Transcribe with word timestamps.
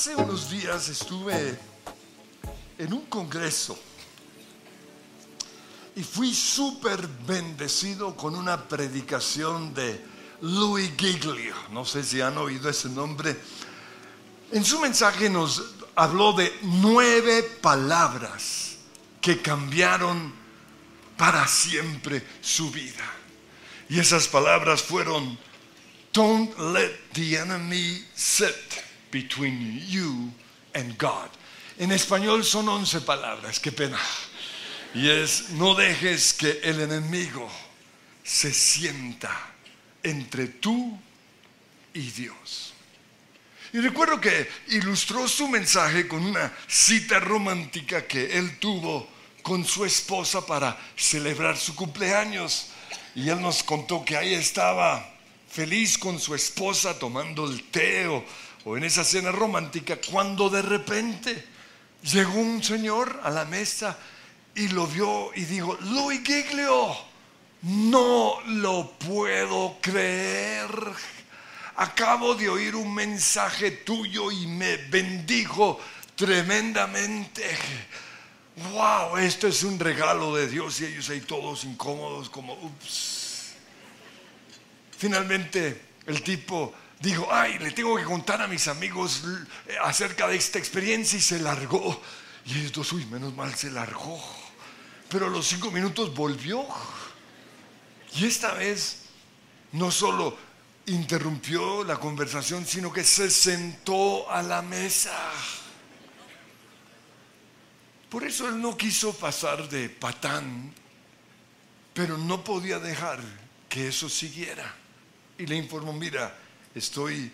Hace 0.00 0.16
unos 0.16 0.48
días 0.48 0.88
estuve 0.88 1.58
en 2.78 2.90
un 2.90 3.04
congreso 3.04 3.78
y 5.94 6.02
fui 6.02 6.34
súper 6.34 7.06
bendecido 7.06 8.16
con 8.16 8.34
una 8.34 8.66
predicación 8.66 9.74
de 9.74 10.02
Louis 10.40 10.90
Giglio. 10.96 11.54
No 11.70 11.84
sé 11.84 12.02
si 12.02 12.22
han 12.22 12.38
oído 12.38 12.70
ese 12.70 12.88
nombre. 12.88 13.38
En 14.52 14.64
su 14.64 14.80
mensaje 14.80 15.28
nos 15.28 15.62
habló 15.94 16.32
de 16.32 16.50
nueve 16.62 17.42
palabras 17.60 18.76
que 19.20 19.42
cambiaron 19.42 20.32
para 21.18 21.46
siempre 21.46 22.26
su 22.40 22.70
vida. 22.70 23.04
Y 23.90 24.00
esas 24.00 24.28
palabras 24.28 24.80
fueron, 24.80 25.38
don't 26.14 26.58
let 26.58 26.98
the 27.12 27.36
enemy 27.36 28.02
sit 28.14 28.89
between 29.10 29.82
you 29.86 30.30
and 30.74 30.96
God. 30.98 31.28
En 31.78 31.92
español 31.92 32.44
son 32.44 32.68
once 32.68 33.00
palabras, 33.00 33.58
qué 33.58 33.72
pena. 33.72 33.98
Y 34.94 35.08
es, 35.08 35.50
no 35.50 35.74
dejes 35.74 36.34
que 36.34 36.60
el 36.62 36.80
enemigo 36.80 37.48
se 38.24 38.52
sienta 38.52 39.30
entre 40.02 40.46
tú 40.46 40.98
y 41.94 42.10
Dios. 42.10 42.74
Y 43.72 43.78
recuerdo 43.78 44.20
que 44.20 44.48
ilustró 44.68 45.28
su 45.28 45.48
mensaje 45.48 46.08
con 46.08 46.24
una 46.24 46.52
cita 46.66 47.20
romántica 47.20 48.06
que 48.06 48.36
él 48.36 48.58
tuvo 48.58 49.08
con 49.42 49.64
su 49.64 49.84
esposa 49.84 50.44
para 50.44 50.76
celebrar 50.96 51.56
su 51.56 51.74
cumpleaños. 51.74 52.66
Y 53.14 53.28
él 53.28 53.40
nos 53.40 53.62
contó 53.62 54.04
que 54.04 54.16
ahí 54.16 54.34
estaba 54.34 55.14
feliz 55.48 55.96
con 55.98 56.18
su 56.18 56.34
esposa 56.34 56.98
tomando 56.98 57.48
el 57.48 57.62
té 57.64 58.06
o, 58.06 58.24
o 58.64 58.76
en 58.76 58.84
esa 58.84 59.04
cena 59.04 59.32
romántica 59.32 59.98
cuando 60.10 60.50
de 60.50 60.62
repente 60.62 61.44
llegó 62.02 62.38
un 62.38 62.62
señor 62.62 63.20
a 63.22 63.30
la 63.30 63.44
mesa 63.44 63.96
y 64.54 64.68
lo 64.68 64.86
vio 64.86 65.30
y 65.34 65.44
dijo, 65.44 65.78
Luis 65.82 66.22
Giglio, 66.24 66.96
no 67.62 68.40
lo 68.46 68.92
puedo 68.92 69.78
creer. 69.80 70.70
Acabo 71.76 72.34
de 72.34 72.48
oír 72.48 72.74
un 72.74 72.94
mensaje 72.94 73.70
tuyo 73.70 74.30
y 74.30 74.46
me 74.46 74.76
bendijo 74.76 75.80
tremendamente. 76.14 77.44
Wow, 78.72 79.16
esto 79.16 79.48
es 79.48 79.62
un 79.62 79.78
regalo 79.78 80.34
de 80.36 80.48
Dios 80.48 80.80
y 80.80 80.86
ellos 80.86 81.08
ahí 81.08 81.20
todos 81.20 81.64
incómodos 81.64 82.28
como, 82.28 82.54
ups. 82.54 83.54
Finalmente 84.98 85.80
el 86.06 86.22
tipo 86.22 86.74
dijo, 87.00 87.26
ay, 87.30 87.58
le 87.58 87.72
tengo 87.72 87.96
que 87.96 88.04
contar 88.04 88.40
a 88.42 88.46
mis 88.46 88.68
amigos 88.68 89.22
acerca 89.82 90.28
de 90.28 90.36
esta 90.36 90.58
experiencia 90.58 91.18
y 91.18 91.22
se 91.22 91.38
largó. 91.40 92.00
Y 92.44 92.58
ellos 92.58 92.72
dos, 92.72 92.92
uy, 92.92 93.06
menos 93.06 93.34
mal 93.34 93.54
se 93.54 93.70
largó. 93.70 94.22
Pero 95.08 95.26
a 95.26 95.30
los 95.30 95.46
cinco 95.46 95.70
minutos 95.70 96.14
volvió. 96.14 96.64
Y 98.14 98.26
esta 98.26 98.54
vez 98.54 99.02
no 99.72 99.90
solo 99.90 100.36
interrumpió 100.86 101.84
la 101.84 101.96
conversación, 101.96 102.66
sino 102.66 102.92
que 102.92 103.04
se 103.04 103.30
sentó 103.30 104.30
a 104.30 104.42
la 104.42 104.62
mesa. 104.62 105.16
Por 108.08 108.24
eso 108.24 108.48
él 108.48 108.60
no 108.60 108.76
quiso 108.76 109.14
pasar 109.14 109.68
de 109.68 109.88
patán, 109.88 110.74
pero 111.94 112.18
no 112.18 112.42
podía 112.42 112.78
dejar 112.78 113.20
que 113.68 113.88
eso 113.88 114.08
siguiera. 114.08 114.74
Y 115.38 115.46
le 115.46 115.56
informó, 115.56 115.92
mira, 115.92 116.36
estoy 116.74 117.32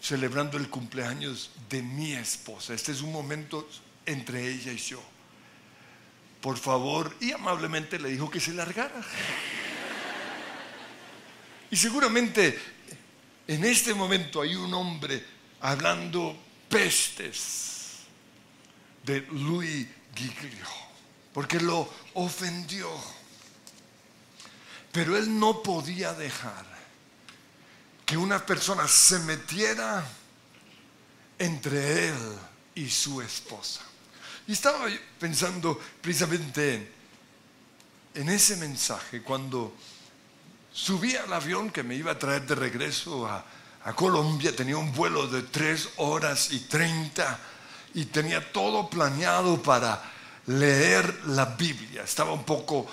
celebrando 0.00 0.56
el 0.56 0.68
cumpleaños 0.68 1.50
de 1.68 1.82
mi 1.82 2.12
esposa. 2.12 2.74
Este 2.74 2.92
es 2.92 3.00
un 3.00 3.12
momento 3.12 3.68
entre 4.04 4.48
ella 4.48 4.72
y 4.72 4.78
yo. 4.78 5.02
Por 6.40 6.58
favor, 6.58 7.14
y 7.20 7.32
amablemente 7.32 7.98
le 7.98 8.10
dijo 8.10 8.30
que 8.30 8.40
se 8.40 8.52
largara. 8.52 9.02
Y 11.70 11.76
seguramente 11.76 12.58
en 13.48 13.64
este 13.64 13.94
momento 13.94 14.42
hay 14.42 14.54
un 14.54 14.72
hombre 14.74 15.24
hablando 15.60 16.36
pestes 16.68 18.02
de 19.04 19.20
Louis 19.32 19.86
Giglio, 20.14 20.66
porque 21.32 21.60
lo 21.60 21.92
ofendió. 22.14 22.90
Pero 24.92 25.16
él 25.16 25.38
no 25.38 25.62
podía 25.62 26.12
dejar 26.12 26.64
que 28.06 28.16
una 28.16 28.46
persona 28.46 28.86
se 28.86 29.18
metiera 29.18 30.06
entre 31.38 32.08
él 32.08 32.38
y 32.76 32.88
su 32.88 33.20
esposa. 33.20 33.82
Y 34.46 34.52
estaba 34.52 34.86
pensando 35.18 35.78
precisamente 36.00 36.92
en 38.14 38.28
ese 38.28 38.56
mensaje 38.56 39.22
cuando 39.22 39.74
subí 40.72 41.16
al 41.16 41.32
avión 41.32 41.70
que 41.70 41.82
me 41.82 41.96
iba 41.96 42.12
a 42.12 42.18
traer 42.18 42.46
de 42.46 42.54
regreso 42.54 43.26
a, 43.26 43.44
a 43.84 43.92
Colombia, 43.94 44.54
tenía 44.54 44.78
un 44.78 44.92
vuelo 44.92 45.26
de 45.26 45.42
tres 45.42 45.88
horas 45.96 46.52
y 46.52 46.60
treinta 46.60 47.40
y 47.92 48.04
tenía 48.04 48.52
todo 48.52 48.88
planeado 48.88 49.60
para 49.60 50.12
leer 50.46 51.26
la 51.26 51.46
Biblia. 51.46 52.04
Estaba 52.04 52.32
un 52.32 52.44
poco 52.44 52.86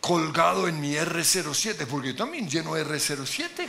colgado 0.00 0.68
en 0.68 0.80
mi 0.80 0.94
R07, 0.94 1.86
porque 1.86 2.08
yo 2.08 2.16
también 2.16 2.48
lleno 2.48 2.76
R07. 2.76 3.68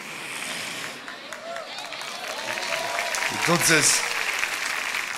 Entonces, 3.31 3.99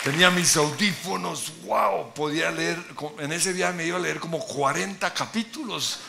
tenía 0.04 0.32
mis 0.32 0.56
audífonos, 0.58 1.52
wow, 1.66 2.14
podía 2.14 2.50
leer, 2.52 2.84
en 3.20 3.32
ese 3.32 3.54
viaje 3.54 3.74
me 3.74 3.86
iba 3.86 3.98
a 3.98 4.02
leer 4.02 4.20
como 4.20 4.40
40 4.40 5.14
capítulos, 5.14 6.00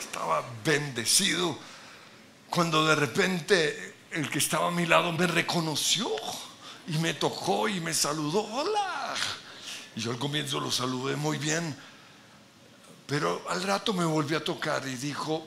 estaba 0.00 0.44
bendecido, 0.64 1.58
cuando 2.48 2.86
de 2.86 2.94
repente 2.94 3.96
el 4.12 4.30
que 4.30 4.38
estaba 4.38 4.68
a 4.68 4.70
mi 4.70 4.86
lado 4.86 5.12
me 5.12 5.26
reconoció 5.26 6.08
y 6.86 6.98
me 6.98 7.14
tocó 7.14 7.68
y 7.68 7.80
me 7.80 7.92
saludó, 7.92 8.40
hola. 8.40 9.14
Y 9.96 10.00
yo 10.00 10.12
al 10.12 10.18
comienzo 10.18 10.60
lo 10.60 10.70
saludé 10.70 11.16
muy 11.16 11.38
bien, 11.38 11.76
pero 13.06 13.44
al 13.48 13.62
rato 13.62 13.92
me 13.92 14.04
volvió 14.04 14.38
a 14.38 14.44
tocar 14.44 14.86
y 14.86 14.94
dijo, 14.94 15.46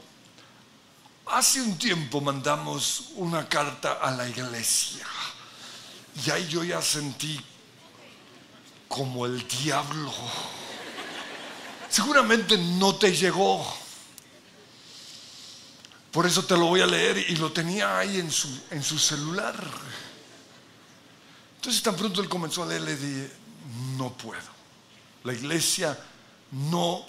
hace 1.28 1.62
un 1.62 1.78
tiempo 1.78 2.20
mandamos 2.20 3.12
una 3.16 3.48
carta 3.48 3.94
a 4.02 4.12
la 4.12 4.28
iglesia. 4.28 5.08
Y 6.26 6.30
ahí 6.30 6.48
yo 6.48 6.64
ya 6.64 6.82
sentí 6.82 7.40
como 8.88 9.26
el 9.26 9.48
diablo. 9.48 10.14
Seguramente 11.90 12.58
no 12.58 12.96
te 12.96 13.16
llegó. 13.16 13.66
Por 16.12 16.26
eso 16.26 16.44
te 16.44 16.58
lo 16.58 16.66
voy 16.66 16.82
a 16.82 16.88
leer 16.88 17.18
y 17.30 17.36
lo 17.38 17.52
tenía 17.52 18.00
ahí 18.00 18.20
en 18.20 18.30
su, 18.30 18.50
en 18.70 18.84
su 18.84 19.00
celular. 19.00 19.56
Entonces 21.56 21.82
tan 21.82 21.96
pronto 21.96 22.22
él 22.22 22.28
comenzó 22.28 22.64
a 22.64 22.66
leer, 22.66 22.82
le 22.82 22.96
dije, 22.98 23.32
no 23.98 24.12
puedo. 24.18 24.42
La 25.24 25.34
iglesia 25.34 25.98
no 26.52 27.06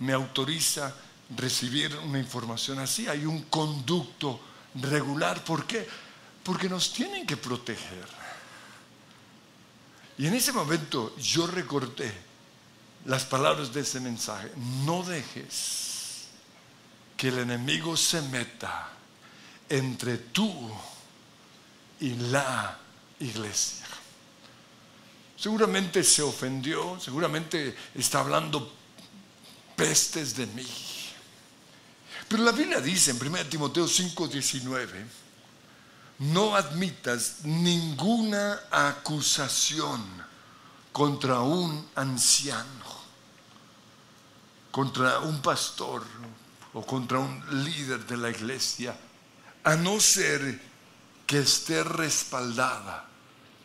me 0.00 0.12
autoriza 0.12 0.92
recibir 1.36 1.96
una 1.98 2.18
información 2.18 2.80
así. 2.80 3.06
Hay 3.06 3.24
un 3.24 3.42
conducto 3.42 4.40
regular. 4.74 5.44
¿Por 5.44 5.66
qué? 5.66 5.86
Porque 6.42 6.68
nos 6.68 6.92
tienen 6.92 7.26
que 7.26 7.36
proteger. 7.36 8.21
Y 10.18 10.26
en 10.26 10.34
ese 10.34 10.52
momento 10.52 11.16
yo 11.16 11.46
recordé 11.46 12.12
las 13.06 13.24
palabras 13.24 13.72
de 13.72 13.80
ese 13.80 14.00
mensaje. 14.00 14.50
No 14.84 15.02
dejes 15.02 16.28
que 17.16 17.28
el 17.28 17.38
enemigo 17.38 17.96
se 17.96 18.20
meta 18.22 18.90
entre 19.68 20.18
tú 20.18 20.70
y 22.00 22.10
la 22.14 22.78
iglesia. 23.20 23.86
Seguramente 25.36 26.04
se 26.04 26.22
ofendió, 26.22 27.00
seguramente 27.00 27.76
está 27.94 28.20
hablando 28.20 28.72
pestes 29.74 30.36
de 30.36 30.46
mí. 30.46 30.66
Pero 32.28 32.44
la 32.44 32.52
Biblia 32.52 32.80
dice 32.80 33.10
en 33.10 33.20
1 33.20 33.46
Timoteo 33.46 33.86
5:19, 33.86 35.04
no 36.22 36.54
admitas 36.54 37.44
ninguna 37.44 38.60
acusación 38.70 40.00
contra 40.92 41.40
un 41.40 41.88
anciano, 41.96 42.86
contra 44.70 45.18
un 45.18 45.42
pastor 45.42 46.04
o 46.74 46.86
contra 46.86 47.18
un 47.18 47.42
líder 47.64 48.06
de 48.06 48.16
la 48.16 48.30
iglesia, 48.30 48.96
a 49.64 49.74
no 49.74 49.98
ser 49.98 50.60
que 51.26 51.40
esté 51.40 51.82
respaldada 51.82 53.04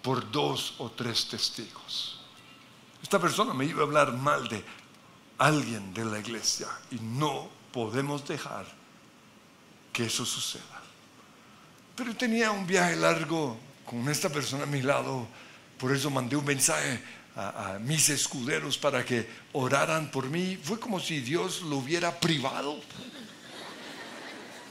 por 0.01 0.31
dos 0.31 0.75
o 0.79 0.89
tres 0.89 1.27
testigos. 1.27 2.19
Esta 3.03 3.19
persona 3.19 3.53
me 3.53 3.65
iba 3.65 3.81
a 3.81 3.85
hablar 3.85 4.13
mal 4.13 4.47
de 4.47 4.65
alguien 5.37 5.93
de 5.93 6.05
la 6.05 6.17
iglesia 6.17 6.67
y 6.89 6.95
no 6.95 7.49
podemos 7.71 8.27
dejar 8.27 8.65
que 9.93 10.05
eso 10.05 10.25
suceda. 10.25 10.76
Pero 11.97 12.15
tenía 12.15 12.51
un 12.51 12.65
viaje 12.65 12.95
largo 12.95 13.57
con 13.85 14.07
esta 14.07 14.29
persona 14.29 14.63
a 14.63 14.67
mi 14.67 14.81
lado 14.81 15.27
por 15.77 15.95
eso 15.95 16.09
mandé 16.09 16.35
un 16.35 16.45
mensaje 16.45 16.99
a, 17.35 17.75
a, 17.75 17.79
mis 17.79 18.09
escuderos 18.09 18.77
para 18.77 19.05
que 19.05 19.27
oraran 19.53 20.09
por 20.09 20.27
mí. 20.27 20.57
Fue 20.61 20.79
como 20.79 20.99
si 20.99 21.19
Dios 21.19 21.61
lo 21.61 21.77
hubiera 21.77 22.19
privado, 22.19 22.81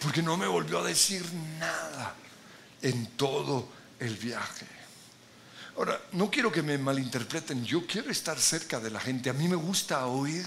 porque 0.02 0.22
no 0.22 0.36
me 0.36 0.46
volvió 0.46 0.80
a 0.80 0.84
decir 0.84 1.24
nada 1.60 2.14
en 2.82 3.06
todo 3.16 3.68
el 4.00 4.16
viaje. 4.16 4.66
Ahora, 5.76 6.00
no 6.12 6.30
quiero 6.30 6.50
que 6.50 6.62
me 6.62 6.76
malinterpreten, 6.78 7.64
yo 7.64 7.86
quiero 7.86 8.10
estar 8.10 8.38
cerca 8.40 8.80
de 8.80 8.90
la 8.90 8.98
gente, 8.98 9.30
a 9.30 9.34
mí 9.34 9.46
me 9.46 9.56
gusta 9.56 10.06
oír 10.06 10.44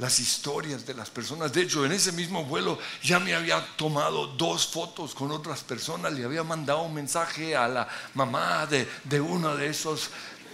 las 0.00 0.18
historias 0.18 0.86
de 0.86 0.94
las 0.94 1.10
personas. 1.10 1.52
De 1.52 1.62
hecho, 1.62 1.84
en 1.84 1.92
ese 1.92 2.10
mismo 2.12 2.44
vuelo 2.44 2.78
ya 3.02 3.20
me 3.20 3.34
había 3.34 3.64
tomado 3.76 4.28
dos 4.28 4.66
fotos 4.66 5.14
con 5.14 5.30
otras 5.30 5.60
personas, 5.60 6.12
le 6.12 6.24
había 6.24 6.42
mandado 6.42 6.82
un 6.82 6.94
mensaje 6.94 7.54
a 7.54 7.68
la 7.68 7.88
mamá 8.14 8.66
de, 8.66 8.88
de 9.04 9.20
una 9.20 9.54
de, 9.54 9.68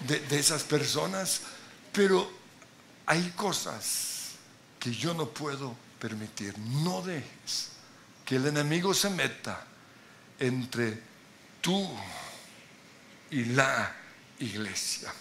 de, 0.00 0.20
de 0.20 0.38
esas 0.38 0.64
personas, 0.64 1.43
pero 1.93 2.28
hay 3.06 3.31
cosas 3.37 4.32
que 4.81 4.93
yo 4.93 5.14
no 5.14 5.26
puedo 5.28 5.76
permitir. 6.00 6.58
No 6.58 7.00
dejes 7.02 7.70
que 8.25 8.37
el 8.37 8.46
enemigo 8.46 8.93
se 8.93 9.10
meta 9.10 9.64
entre 10.40 11.00
tú 11.60 11.88
y 13.31 13.44
la 13.44 13.94
iglesia. 14.40 15.12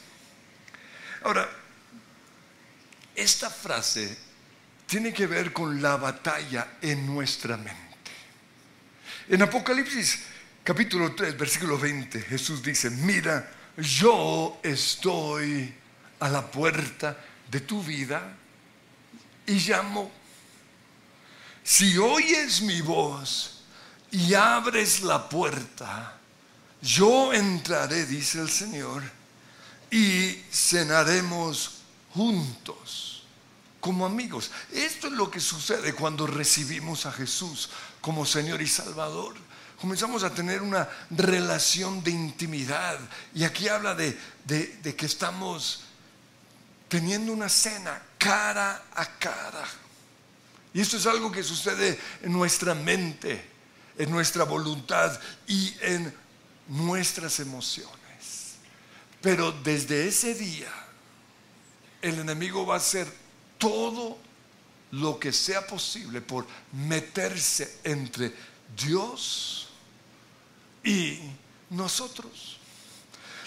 Ahora, 1.24 1.48
esta 3.16 3.50
frase 3.50 4.18
tiene 4.86 5.14
que 5.14 5.28
ver 5.28 5.52
con 5.52 5.82
la 5.82 5.98
batalla 5.98 6.78
en 6.82 7.06
nuestra 7.06 7.58
mente. 7.58 7.82
En 9.28 9.42
Apocalipsis 9.42 10.20
capítulo 10.64 11.16
3, 11.16 11.38
versículo 11.38 11.78
20, 11.78 12.22
Jesús 12.22 12.62
dice, 12.62 12.90
mira, 12.90 13.52
yo 13.78 14.60
estoy 14.64 15.74
a 16.20 16.30
la 16.30 16.50
puerta 16.50 17.18
de 17.50 17.62
tu 17.62 17.84
vida 17.84 18.36
y 19.46 19.54
llamo. 19.54 20.12
Si 21.64 21.98
oyes 21.98 22.62
mi 22.62 22.82
voz 22.82 23.64
y 24.12 24.34
abres 24.34 25.02
la 25.02 25.28
puerta, 25.28 26.18
yo 26.82 27.34
entraré, 27.34 28.06
dice 28.06 28.40
el 28.40 28.50
Señor, 28.50 29.02
y 29.90 30.42
cenaremos 30.52 31.75
juntos 32.16 33.24
como 33.80 34.06
amigos. 34.06 34.50
Esto 34.72 35.08
es 35.08 35.14
lo 35.14 35.30
que 35.30 35.40
sucede 35.40 35.94
cuando 35.94 36.26
recibimos 36.26 37.06
a 37.06 37.12
Jesús 37.12 37.70
como 38.02 38.26
Señor 38.26 38.62
y 38.62 38.68
Salvador. 38.68 39.36
Comenzamos 39.80 40.24
a 40.24 40.34
tener 40.34 40.62
una 40.62 40.90
relación 41.12 42.04
de 42.04 42.12
intimidad. 42.12 42.98
Y 43.36 43.44
aquí 43.44 43.68
habla 43.68 43.94
de, 43.94 44.18
de 44.46 44.96
que 44.96 45.06
estamos 45.06 45.82
teniendo 46.88 47.34
una 47.34 47.50
cena 47.50 48.02
cara 48.18 48.86
a 48.96 49.06
cara. 49.20 49.66
Y 50.74 50.82
esto 50.82 50.98
es 50.98 51.06
algo 51.06 51.32
que 51.32 51.44
sucede 51.44 52.00
en 52.24 52.34
nuestra 52.34 52.74
mente, 52.74 53.44
en 53.98 54.10
nuestra 54.10 54.46
voluntad 54.46 55.20
y 55.48 55.76
en 55.82 56.14
nuestras 56.70 57.40
emociones. 57.40 58.56
Pero 59.22 59.52
desde 59.52 60.08
ese 60.08 60.34
día, 60.34 60.85
el 62.10 62.20
enemigo 62.20 62.66
va 62.66 62.76
a 62.76 62.78
hacer 62.78 63.12
todo 63.58 64.18
lo 64.92 65.20
que 65.20 65.34
sea 65.34 65.66
posible 65.66 66.22
por 66.22 66.46
meterse 66.72 67.80
entre 67.84 68.32
Dios 68.78 69.70
y 70.84 71.20
nosotros. 71.72 72.58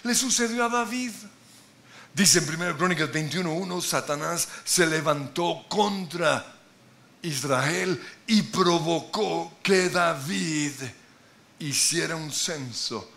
Le 0.03 0.15
sucedió 0.15 0.65
a 0.65 0.69
David. 0.69 1.13
Dice 2.13 2.41
en 2.41 2.49
1 2.49 2.77
Crónicas 2.77 3.11
21.1, 3.11 3.81
Satanás 3.81 4.49
se 4.65 4.87
levantó 4.87 5.65
contra 5.69 6.57
Israel 7.23 8.01
y 8.27 8.43
provocó 8.43 9.59
que 9.63 9.89
David 9.89 10.73
hiciera 11.61 12.17
un 12.17 12.33
censo 12.33 13.09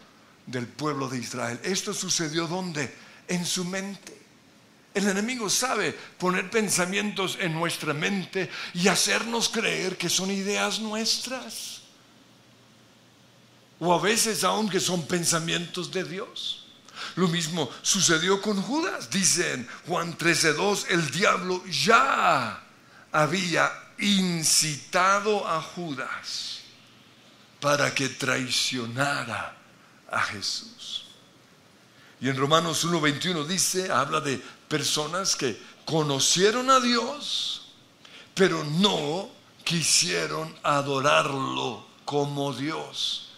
del 0.46 0.68
pueblo 0.68 1.10
de 1.10 1.18
Israel. 1.18 1.60
Esto 1.64 1.96
sucedió 1.96 2.48
donde? 2.48 2.94
En 3.28 3.44
su 3.44 3.66
mente. 3.66 4.21
El 4.94 5.08
enemigo 5.08 5.50
sabe 5.50 5.94
poner 6.18 6.50
pensamientos 6.50 7.38
en 7.40 7.54
nuestra 7.54 7.94
mente 7.94 8.50
y 8.74 8.88
hacernos 8.90 9.48
creer 9.48 9.98
que 9.98 10.10
son 10.10 10.32
ideas 10.32 10.80
nuestras. 10.80 11.82
O 13.80 13.94
a 13.94 14.02
veces 14.02 14.44
aún 14.44 14.70
que 14.70 14.80
son 14.80 15.08
pensamientos 15.08 15.92
de 15.92 16.04
Dios. 16.04 16.66
Lo 17.16 17.28
mismo 17.28 17.70
sucedió 17.82 18.42
con 18.42 18.62
Judas. 18.62 19.10
Dice 19.10 19.54
en 19.54 19.68
Juan 19.88 20.18
13:2, 20.18 20.86
el 20.90 21.10
diablo 21.10 21.64
ya 21.66 22.62
había 23.12 23.72
incitado 23.98 25.48
a 25.48 25.62
Judas 25.62 26.60
para 27.62 27.94
que 27.94 28.10
traicionara 28.10 29.56
a 30.12 30.22
Jesús. 30.22 31.06
Y 32.20 32.30
en 32.30 32.38
Romanos 32.38 32.86
1:21 32.86 33.46
dice, 33.48 33.92
habla 33.92 34.20
de 34.20 34.42
personas 34.72 35.36
que 35.36 35.62
conocieron 35.84 36.70
a 36.70 36.80
Dios, 36.80 37.64
pero 38.34 38.64
no 38.64 39.30
quisieron 39.66 40.56
adorarlo 40.64 41.86
como 42.06 42.54
Dios, 42.54 43.34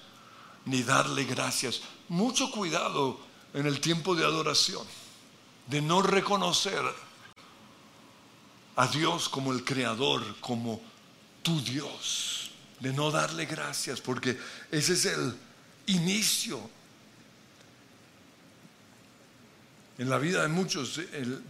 ni 0.65 0.83
darle 0.83 1.24
gracias. 1.24 1.81
Mucho 2.07 2.51
cuidado 2.51 3.19
en 3.56 3.65
el 3.65 3.81
tiempo 3.81 4.13
de 4.13 4.24
adoración, 4.24 4.85
de 5.65 5.81
no 5.81 6.03
reconocer 6.03 6.83
a 8.75 8.88
Dios 8.88 9.27
como 9.27 9.53
el 9.53 9.63
creador, 9.63 10.39
como 10.39 10.81
tu 11.41 11.59
Dios, 11.62 12.51
de 12.80 12.94
no 12.94 13.09
darle 13.09 13.47
gracias, 13.47 14.00
porque 14.00 14.38
ese 14.69 14.94
es 14.94 15.06
el 15.06 15.35
inicio 15.88 16.59
en 19.98 20.10
la 20.10 20.18
vida 20.18 20.42
de 20.42 20.48
muchos 20.48 21.00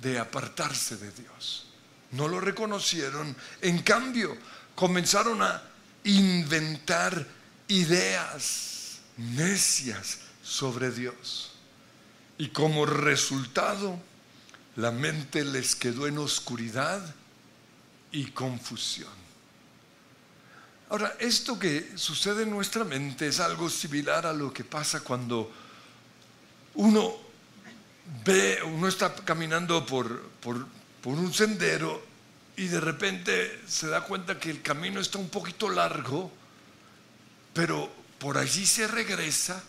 de 0.02 0.20
apartarse 0.20 0.98
de 0.98 1.12
Dios. 1.12 1.68
No 2.12 2.28
lo 2.28 2.40
reconocieron, 2.40 3.36
en 3.62 3.80
cambio 3.80 4.38
comenzaron 4.76 5.42
a 5.42 5.62
inventar 6.04 7.26
ideas 7.68 9.00
necias 9.18 10.20
sobre 10.44 10.92
Dios. 10.92 11.52
Y 12.38 12.50
como 12.50 12.86
resultado, 12.86 14.00
la 14.76 14.92
mente 14.92 15.44
les 15.46 15.76
quedó 15.76 16.08
en 16.08 16.18
oscuridad 16.18 17.02
y 18.12 18.26
confusión. 18.32 19.24
Ahora, 20.90 21.16
esto 21.20 21.58
que 21.58 21.98
sucede 21.98 22.44
en 22.44 22.52
nuestra 22.52 22.84
mente 22.84 23.28
es 23.28 23.40
algo 23.40 23.70
similar 23.70 24.28
a 24.28 24.34
lo 24.34 24.54
que 24.54 24.64
pasa 24.64 25.00
cuando 25.00 25.52
uno 26.76 27.23
ve, 28.26 28.60
uno 28.64 28.88
está 28.88 29.14
caminando 29.14 29.86
por, 29.86 30.22
por, 30.42 30.68
por 31.02 31.14
un 31.14 31.34
sendero 31.34 32.04
y 32.56 32.68
de 32.68 32.80
repente 32.80 33.62
se 33.68 33.88
da 33.88 34.02
cuenta 34.02 34.40
que 34.40 34.50
el 34.50 34.62
camino 34.62 35.00
está 35.00 35.18
un 35.18 35.30
poquito 35.30 35.70
largo, 35.70 36.32
pero 37.54 37.92
por 38.20 38.38
allí 38.38 38.66
se 38.66 38.88
regresa 38.88 39.64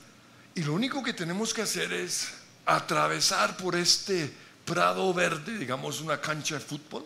y 0.55 0.63
lo 0.63 0.75
único 0.75 1.03
que 1.03 1.13
tenemos 1.13 1.53
que 1.53 1.63
hacer 1.63 1.93
es 1.93 2.29
atravesar 2.67 3.57
por 3.57 3.77
este 3.77 4.33
prado 4.65 5.13
verde, 5.13 5.59
digamos 5.59 6.01
una 6.01 6.21
cancha 6.21 6.55
de 6.55 6.61
fútbol, 6.61 7.05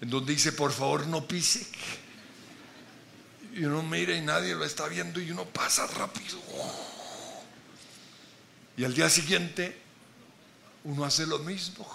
en 0.00 0.10
donde 0.10 0.32
dice, 0.32 0.52
por 0.52 0.72
favor 0.72 1.06
no 1.06 1.26
pise. 1.26 1.66
Y 3.54 3.64
uno 3.64 3.82
mira 3.82 4.16
y 4.16 4.22
nadie 4.22 4.54
lo 4.54 4.64
está 4.64 4.86
viendo 4.88 5.20
y 5.20 5.30
uno 5.30 5.44
pasa 5.44 5.86
rápido. 5.86 6.38
Y 8.76 8.84
al 8.84 8.94
día 8.94 9.10
siguiente 9.10 9.76
uno 10.84 11.04
hace 11.04 11.26
lo 11.26 11.38
mismo. 11.40 11.86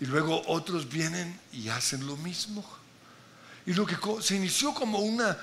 Y 0.00 0.06
luego 0.06 0.42
otros 0.46 0.88
vienen 0.88 1.40
y 1.52 1.68
hacen 1.68 2.06
lo 2.06 2.16
mismo. 2.16 2.64
Y 3.66 3.74
lo 3.74 3.86
que 3.86 3.96
se 4.20 4.36
inició 4.36 4.74
como 4.74 4.98
una, 4.98 5.38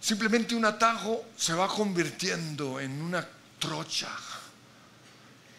simplemente 0.00 0.54
un 0.54 0.64
atajo, 0.64 1.24
se 1.36 1.54
va 1.54 1.68
convirtiendo 1.68 2.80
en 2.80 3.00
una 3.02 3.26
trocha 3.58 4.08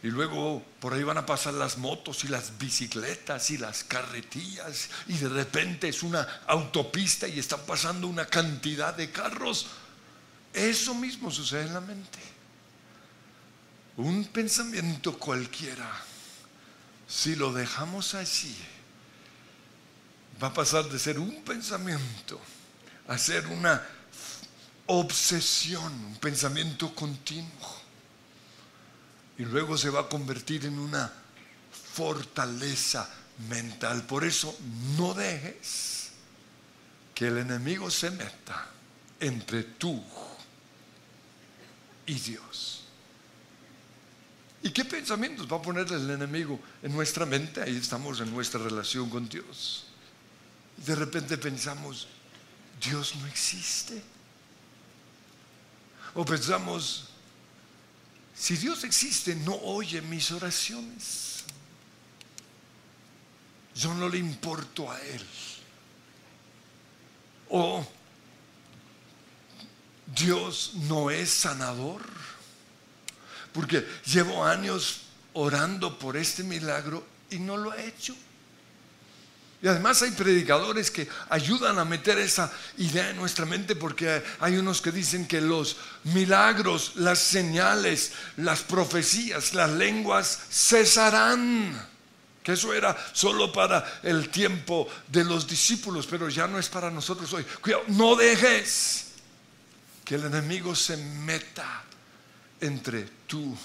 y 0.02 0.08
luego 0.08 0.64
por 0.80 0.94
ahí 0.94 1.04
van 1.04 1.18
a 1.18 1.26
pasar 1.26 1.54
las 1.54 1.78
motos 1.78 2.24
y 2.24 2.30
las 2.30 2.58
bicicletas 2.58 3.52
y 3.52 3.58
las 3.58 3.84
carretillas 3.84 4.90
y 5.08 5.18
de 5.18 5.28
repente 5.28 5.90
es 5.90 6.04
una 6.04 6.26
autopista 6.48 7.28
y 7.28 7.38
están 7.38 7.60
pasando 7.68 8.08
una 8.08 8.26
cantidad 8.26 8.94
de 8.94 9.12
carros. 9.12 9.68
Eso 10.54 10.96
mismo 10.96 11.30
sucede 11.30 11.64
en 11.64 11.74
la 11.74 11.82
mente. 11.82 12.20
Un 14.00 14.24
pensamiento 14.24 15.20
cualquiera, 15.20 15.92
si 17.06 17.36
lo 17.36 17.52
dejamos 17.52 18.14
así, 18.14 18.56
va 20.42 20.48
a 20.48 20.54
pasar 20.54 20.86
de 20.86 20.98
ser 20.98 21.20
un 21.20 21.44
pensamiento 21.44 22.40
a 23.10 23.18
ser 23.18 23.46
una 23.48 23.86
obsesión, 24.86 25.92
un 25.92 26.16
pensamiento 26.16 26.96
continuo. 26.96 27.78
y 29.38 29.44
luego 29.44 29.78
se 29.78 29.90
va 29.90 30.02
a 30.02 30.08
convertir 30.08 30.66
en 30.66 30.80
una 30.80 31.12
fortaleza 31.94 33.10
mental. 33.50 34.04
Por 34.04 34.24
eso 34.24 34.58
no 34.98 35.14
dejes 35.14 36.12
que 37.14 37.28
el 37.28 37.40
enemigo 37.40 37.92
se 37.92 38.12
meta 38.12 38.70
entre 39.20 39.64
tú 39.64 40.02
y 42.06 42.14
Dios. 42.14 42.89
¿Y 44.62 44.72
qué 44.72 44.84
pensamientos 44.84 45.52
va 45.52 45.58
a 45.58 45.62
poner 45.62 45.92
el 45.92 46.10
enemigo 46.10 46.60
en 46.84 46.94
nuestra 46.94 47.26
mente? 47.26 47.62
Ahí 47.62 47.78
estamos 47.78 48.20
en 48.20 48.32
nuestra 48.32 48.62
relación 48.62 49.10
con 49.10 49.30
Dios. 49.30 49.86
De 50.78 50.96
repente 50.96 51.38
pensamos, 51.38 52.08
Dios 52.82 53.16
no 53.16 53.28
existe. 53.28 54.02
O 56.14 56.26
pensamos, 56.26 57.10
si 58.36 58.58
Dios 58.58 58.84
existe, 58.84 59.36
no 59.36 59.56
oye 59.56 60.02
mis 60.02 60.32
oraciones. 60.32 61.44
Yo 63.76 63.94
no 63.94 64.10
le 64.10 64.18
importo 64.18 64.92
a 64.92 65.00
Él. 65.00 65.26
O 67.50 67.86
Dios 70.08 70.72
no 70.76 71.10
es 71.10 71.30
sanador. 71.30 72.02
Porque 73.54 73.86
llevo 74.06 74.46
años 74.46 75.02
orando 75.34 75.98
por 75.98 76.18
este 76.18 76.44
milagro 76.44 77.06
y 77.30 77.40
no 77.40 77.58
lo 77.58 77.74
he 77.74 77.88
hecho. 77.88 78.16
Y 79.62 79.68
además 79.68 80.02
hay 80.02 80.12
predicadores 80.12 80.90
que 80.90 81.08
ayudan 81.30 81.80
a 81.80 81.86
meter 81.86 82.18
esa 82.18 82.50
idea 82.78 83.10
en 83.10 83.18
nuestra 83.18 83.46
mente 83.46 83.76
porque 83.76 84.24
hay 84.40 84.56
unos 84.56 84.82
que 84.82 84.92
dicen 84.92 85.28
que 85.28 85.42
los 85.42 85.76
milagros, 86.06 86.94
las 86.96 87.20
señales, 87.20 88.14
las 88.38 88.62
profecías, 88.62 89.54
las 89.54 89.70
lenguas 89.72 90.40
cesarán. 90.50 91.88
Que 92.42 92.54
eso 92.54 92.74
era 92.74 92.96
solo 93.12 93.52
para 93.52 94.00
el 94.02 94.30
tiempo 94.30 94.88
de 95.08 95.26
los 95.26 95.46
discípulos, 95.46 96.08
pero 96.08 96.30
ya 96.30 96.48
no 96.48 96.58
es 96.58 96.70
para 96.70 96.90
nosotros 96.90 97.32
hoy. 97.34 97.44
Cuidado, 97.62 97.84
no 97.90 98.16
dejes 98.16 99.08
que 100.06 100.16
el 100.16 100.24
enemigo 100.24 100.74
se 100.74 100.96
meta 100.96 101.84
entre 102.62 103.19
tú 103.30 103.56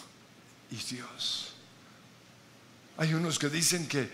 y 0.71 0.76
Dios. 0.76 1.54
Hay 2.99 3.14
unos 3.14 3.40
que 3.40 3.49
dicen 3.49 3.88
que 3.88 4.09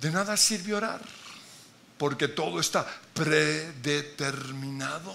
de 0.00 0.10
nada 0.12 0.36
sirve 0.36 0.74
orar, 0.74 1.00
porque 1.98 2.28
todo 2.28 2.60
está 2.60 2.86
predeterminado. 3.14 5.12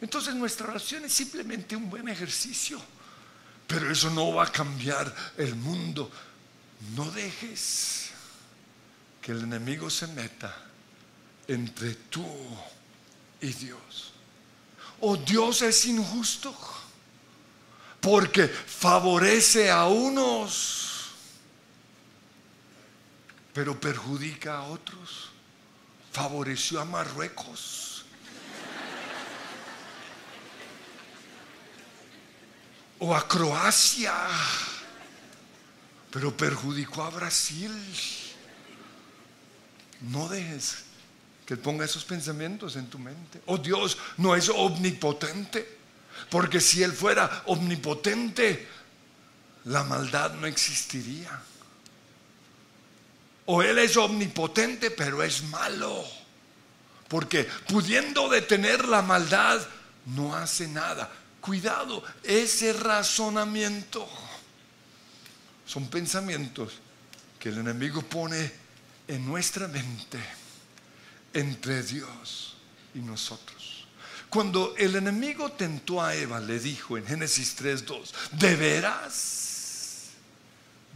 Entonces 0.00 0.34
nuestra 0.34 0.68
oración 0.68 1.04
es 1.04 1.12
simplemente 1.12 1.76
un 1.76 1.88
buen 1.88 2.08
ejercicio, 2.08 2.80
pero 3.68 3.92
eso 3.92 4.10
no 4.10 4.34
va 4.34 4.44
a 4.44 4.50
cambiar 4.50 5.14
el 5.36 5.54
mundo. 5.54 6.10
No 6.96 7.08
dejes 7.12 8.10
que 9.20 9.30
el 9.32 9.42
enemigo 9.42 9.88
se 9.88 10.08
meta 10.08 10.56
entre 11.46 11.94
tú 11.94 12.26
y 13.40 13.52
Dios. 13.52 14.12
O 15.00 15.16
Dios 15.16 15.62
es 15.62 15.84
injusto 15.84 16.56
porque 18.02 18.48
favorece 18.48 19.70
a 19.70 19.86
unos 19.86 20.82
pero 23.52 23.78
perjudica 23.78 24.58
a 24.58 24.62
otros. 24.64 25.30
Favoreció 26.12 26.80
a 26.80 26.84
Marruecos. 26.84 28.04
O 32.98 33.14
a 33.14 33.26
Croacia. 33.26 34.14
Pero 36.10 36.34
perjudicó 36.36 37.02
a 37.02 37.10
Brasil. 37.10 37.72
No 40.00 40.28
dejes 40.28 40.84
que 41.46 41.56
ponga 41.56 41.84
esos 41.84 42.04
pensamientos 42.04 42.76
en 42.76 42.88
tu 42.88 42.98
mente. 42.98 43.42
Oh 43.46 43.58
Dios, 43.58 43.98
no 44.16 44.34
es 44.34 44.48
omnipotente. 44.48 45.81
Porque 46.30 46.60
si 46.60 46.82
Él 46.82 46.92
fuera 46.92 47.42
omnipotente, 47.46 48.68
la 49.64 49.84
maldad 49.84 50.34
no 50.34 50.46
existiría. 50.46 51.40
O 53.46 53.62
Él 53.62 53.78
es 53.78 53.96
omnipotente, 53.96 54.90
pero 54.90 55.22
es 55.22 55.42
malo. 55.44 56.04
Porque 57.08 57.44
pudiendo 57.68 58.28
detener 58.28 58.86
la 58.88 59.02
maldad, 59.02 59.60
no 60.06 60.34
hace 60.34 60.66
nada. 60.68 61.10
Cuidado, 61.40 62.02
ese 62.22 62.72
razonamiento 62.72 64.08
son 65.66 65.88
pensamientos 65.88 66.74
que 67.38 67.48
el 67.48 67.58
enemigo 67.58 68.02
pone 68.02 68.52
en 69.08 69.26
nuestra 69.26 69.66
mente 69.68 70.18
entre 71.32 71.82
Dios 71.82 72.54
y 72.94 72.98
nosotros. 72.98 73.61
Cuando 74.32 74.74
el 74.78 74.96
enemigo 74.96 75.52
tentó 75.52 76.02
a 76.02 76.14
Eva, 76.14 76.40
le 76.40 76.58
dijo 76.58 76.96
en 76.96 77.06
Génesis 77.06 77.54
3:2, 77.54 78.12
¿de 78.32 78.56
veras? 78.56 80.08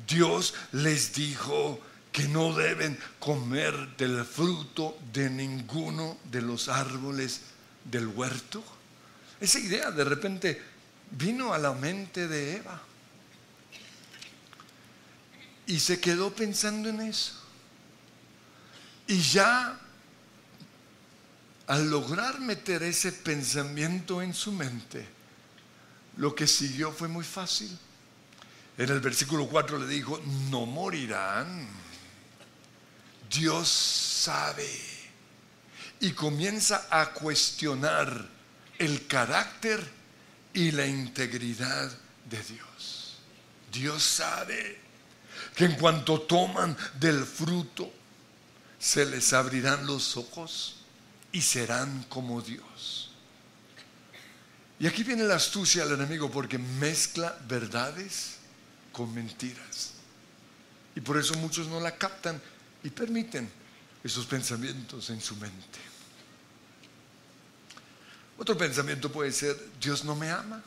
Dios 0.07 0.55
les 0.73 1.13
dijo, 1.13 1.81
que 2.17 2.29
no 2.29 2.55
deben 2.55 2.99
comer 3.19 3.95
del 3.99 4.25
fruto 4.25 4.97
de 5.13 5.29
ninguno 5.29 6.17
de 6.25 6.41
los 6.41 6.71
árboles 6.71 7.43
del 7.85 8.07
huerto. 8.07 8.65
Esa 9.39 9.59
idea 9.59 9.91
de 9.91 10.03
repente 10.03 10.63
vino 11.11 11.53
a 11.53 11.59
la 11.59 11.75
mente 11.75 12.27
de 12.27 12.57
Eva. 12.57 12.81
Y 15.67 15.79
se 15.79 16.01
quedó 16.01 16.35
pensando 16.35 16.89
en 16.89 17.03
eso. 17.03 17.35
Y 19.09 19.21
ya 19.21 19.79
al 21.67 21.91
lograr 21.91 22.41
meter 22.41 22.83
ese 22.83 23.13
pensamiento 23.13 24.23
en 24.23 24.35
su 24.35 24.53
mente, 24.53 25.07
lo 26.17 26.35
que 26.35 26.47
siguió 26.47 26.93
fue 26.93 27.09
muy 27.09 27.25
fácil. 27.25 27.77
En 28.79 28.91
el 28.91 29.01
versículo 29.01 29.47
4 29.49 29.79
le 29.79 29.87
dijo, 29.87 30.21
no 30.51 30.67
morirán 30.67 31.67
Dios 33.31 33.69
sabe 33.69 34.69
y 36.01 36.13
comienza 36.13 36.87
a 36.91 37.13
cuestionar 37.13 38.29
el 38.79 39.07
carácter 39.07 39.85
y 40.53 40.71
la 40.71 40.87
integridad 40.87 41.91
de 42.29 42.43
Dios. 42.43 43.17
Dios 43.73 44.03
sabe 44.03 44.79
que 45.55 45.65
en 45.65 45.75
cuanto 45.75 46.21
toman 46.23 46.77
del 46.99 47.25
fruto, 47.25 47.93
se 48.79 49.07
les 49.07 49.33
abrirán 49.33 49.87
los 49.87 50.17
ojos 50.17 50.76
y 51.37 51.43
serán 51.43 52.05
como 52.05 52.41
Dios. 52.41 53.11
Y 54.81 54.87
aquí 54.87 55.05
viene 55.05 55.23
la 55.25 55.35
astucia 55.35 55.85
del 55.85 56.01
enemigo 56.01 56.31
porque 56.31 56.57
mezcla 56.57 57.39
verdades 57.47 58.37
con 58.91 59.13
mentiras. 59.13 59.93
Y 60.95 61.03
por 61.03 61.19
eso 61.19 61.35
muchos 61.35 61.69
no 61.69 61.79
la 61.79 61.95
captan 61.95 62.41
y 62.83 62.89
permiten 62.89 63.51
esos 64.03 64.25
pensamientos 64.25 65.11
en 65.11 65.21
su 65.21 65.37
mente. 65.37 65.79
Otro 68.39 68.57
pensamiento 68.57 69.13
puede 69.13 69.31
ser, 69.31 69.63
Dios 69.79 70.05
no 70.05 70.15
me 70.15 70.31
ama. 70.31 70.63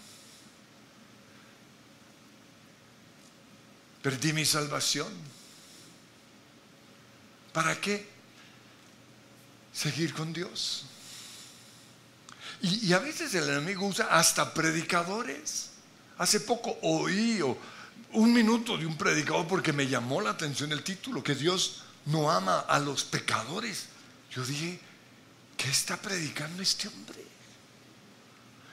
Perdí 4.03 4.33
mi 4.33 4.45
salvación. 4.45 5.11
¿Para 7.53 7.81
qué 7.81 8.18
seguir 9.79 10.13
con 10.13 10.33
Dios? 10.33 10.83
Y, 12.62 12.91
a 12.91 13.00
veces 13.00 13.33
el 13.36 13.48
enemigo 13.48 13.86
usa 13.86 14.07
hasta 14.12 14.53
predicadores. 14.53 15.69
Hace 16.17 16.41
poco 16.41 16.77
oí 16.81 17.41
un 18.12 18.33
minuto 18.33 18.77
de 18.77 18.86
un 18.86 18.98
predicador 18.98 19.48
porque 19.48 19.71
me 19.71 19.88
llamó 19.88 20.19
la 20.19 20.31
atención 20.31 20.71
el 20.74 20.83
título, 20.83 21.24
que 21.24 21.36
Dios 21.36 21.83
no 22.05 22.29
ama 22.29 22.59
a 22.59 22.79
los 22.79 23.05
pecadores. 23.05 23.86
Yo 24.29 24.43
dije, 24.43 24.79
¿qué 25.55 25.69
está 25.69 25.95
predicando 25.95 26.62
este 26.62 26.89
hombre? 26.89 27.24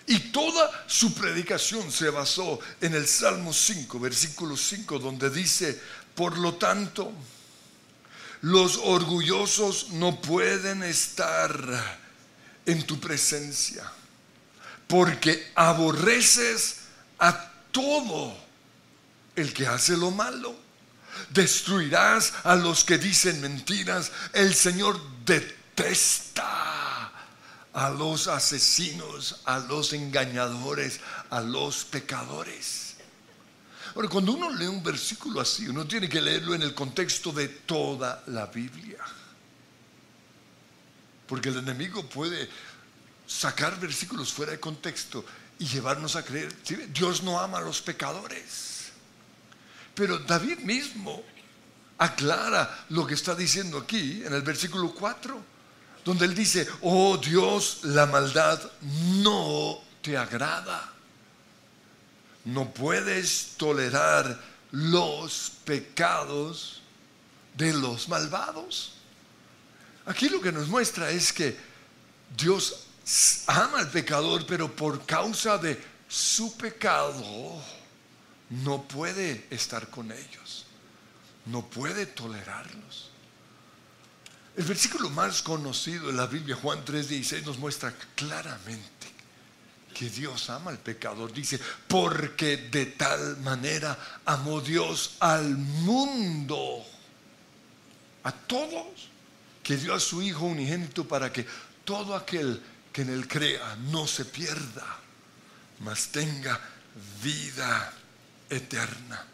Y 0.08 0.18
toda 0.30 0.84
su 0.88 1.14
predicación 1.14 1.90
se 1.92 2.10
basó 2.10 2.58
en 2.80 2.94
el 2.94 3.06
Salmo 3.06 3.52
5, 3.52 4.00
versículo 4.00 4.56
5, 4.56 4.98
donde 4.98 5.30
dice, 5.30 5.80
por 6.14 6.38
lo 6.38 6.54
tanto, 6.54 7.12
los 8.46 8.76
orgullosos 8.76 9.88
no 9.90 10.20
pueden 10.20 10.84
estar 10.84 12.00
en 12.64 12.86
tu 12.86 13.00
presencia, 13.00 13.90
porque 14.86 15.50
aborreces 15.56 16.76
a 17.18 17.50
todo 17.72 18.38
el 19.34 19.52
que 19.52 19.66
hace 19.66 19.96
lo 19.96 20.12
malo 20.12 20.54
destruirás 21.30 22.34
a 22.44 22.54
los 22.54 22.84
que 22.84 22.98
dicen 22.98 23.40
mentiras. 23.40 24.12
El 24.32 24.54
Señor 24.54 25.00
detesta 25.24 27.10
a 27.72 27.90
los 27.90 28.28
asesinos, 28.28 29.40
a 29.44 29.58
los 29.58 29.92
engañadores, 29.92 31.00
a 31.30 31.40
los 31.40 31.84
pecadores. 31.84 32.86
Ahora, 33.96 34.08
cuando 34.08 34.32
uno 34.32 34.50
lee 34.50 34.66
un 34.66 34.82
versículo 34.82 35.40
así, 35.40 35.66
uno 35.68 35.86
tiene 35.86 36.06
que 36.06 36.20
leerlo 36.20 36.54
en 36.54 36.60
el 36.60 36.74
contexto 36.74 37.32
de 37.32 37.48
toda 37.48 38.22
la 38.26 38.44
Biblia. 38.44 38.98
Porque 41.26 41.48
el 41.48 41.56
enemigo 41.60 42.06
puede 42.06 42.46
sacar 43.26 43.80
versículos 43.80 44.30
fuera 44.34 44.52
de 44.52 44.60
contexto 44.60 45.24
y 45.58 45.66
llevarnos 45.66 46.14
a 46.14 46.22
creer, 46.22 46.54
Dios 46.92 47.22
no 47.22 47.40
ama 47.40 47.56
a 47.56 47.62
los 47.62 47.80
pecadores. 47.80 48.92
Pero 49.94 50.18
David 50.18 50.58
mismo 50.58 51.24
aclara 51.96 52.84
lo 52.90 53.06
que 53.06 53.14
está 53.14 53.34
diciendo 53.34 53.78
aquí 53.78 54.22
en 54.26 54.34
el 54.34 54.42
versículo 54.42 54.92
4, 54.92 55.42
donde 56.04 56.26
él 56.26 56.34
dice, 56.34 56.68
oh 56.82 57.16
Dios, 57.16 57.78
la 57.84 58.04
maldad 58.04 58.60
no 59.22 59.78
te 60.02 60.18
agrada. 60.18 60.95
No 62.46 62.72
puedes 62.72 63.54
tolerar 63.56 64.40
los 64.70 65.52
pecados 65.64 66.80
de 67.54 67.72
los 67.72 68.08
malvados. 68.08 68.92
Aquí 70.06 70.28
lo 70.28 70.40
que 70.40 70.52
nos 70.52 70.68
muestra 70.68 71.10
es 71.10 71.32
que 71.32 71.56
Dios 72.36 72.86
ama 73.46 73.80
al 73.80 73.90
pecador, 73.90 74.46
pero 74.46 74.74
por 74.74 75.04
causa 75.04 75.58
de 75.58 75.80
su 76.08 76.56
pecado 76.56 77.60
no 78.50 78.82
puede 78.82 79.46
estar 79.50 79.90
con 79.90 80.12
ellos, 80.12 80.66
no 81.46 81.68
puede 81.68 82.06
tolerarlos. 82.06 83.10
El 84.56 84.64
versículo 84.64 85.10
más 85.10 85.42
conocido 85.42 86.06
de 86.06 86.12
la 86.14 86.26
Biblia, 86.26 86.56
Juan 86.56 86.84
3:16, 86.84 87.44
nos 87.44 87.58
muestra 87.58 87.92
claramente 88.14 88.95
que 89.96 90.10
Dios 90.10 90.50
ama 90.50 90.70
al 90.70 90.78
pecador. 90.78 91.32
Dice, 91.32 91.58
porque 91.88 92.58
de 92.58 92.86
tal 92.86 93.38
manera 93.38 93.96
amó 94.26 94.60
Dios 94.60 95.16
al 95.20 95.56
mundo, 95.56 96.84
a 98.24 98.32
todos, 98.32 99.08
que 99.62 99.78
dio 99.78 99.94
a 99.94 100.00
su 100.00 100.20
Hijo 100.20 100.44
unigénito 100.44 101.08
para 101.08 101.32
que 101.32 101.46
todo 101.84 102.14
aquel 102.14 102.60
que 102.92 103.02
en 103.02 103.10
él 103.10 103.26
crea 103.26 103.74
no 103.90 104.06
se 104.06 104.26
pierda, 104.26 104.84
mas 105.80 106.08
tenga 106.08 106.60
vida 107.22 107.94
eterna. 108.50 109.24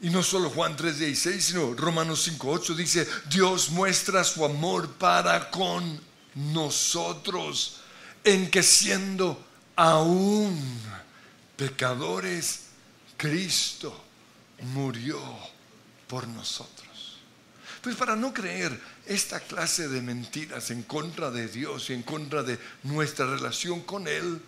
Y 0.00 0.08
no 0.08 0.22
solo 0.22 0.48
Juan 0.48 0.74
3:16, 0.74 1.40
sino 1.40 1.74
Romanos 1.74 2.26
5:8 2.26 2.74
dice, 2.74 3.06
Dios 3.28 3.68
muestra 3.70 4.24
su 4.24 4.42
amor 4.42 4.94
para 4.94 5.50
con 5.50 6.00
nosotros, 6.34 7.80
en 8.24 8.50
que 8.50 8.62
siendo 8.62 9.47
aún 9.78 10.60
pecadores, 11.56 12.62
Cristo 13.16 14.04
murió 14.74 15.20
por 16.08 16.26
nosotros. 16.26 17.20
Pues 17.80 17.94
para 17.94 18.16
no 18.16 18.34
creer 18.34 18.78
esta 19.06 19.38
clase 19.38 19.86
de 19.86 20.02
mentiras 20.02 20.72
en 20.72 20.82
contra 20.82 21.30
de 21.30 21.46
Dios 21.46 21.90
y 21.90 21.92
en 21.92 22.02
contra 22.02 22.42
de 22.42 22.58
nuestra 22.82 23.26
relación 23.26 23.82
con 23.82 24.08
Él, 24.08 24.42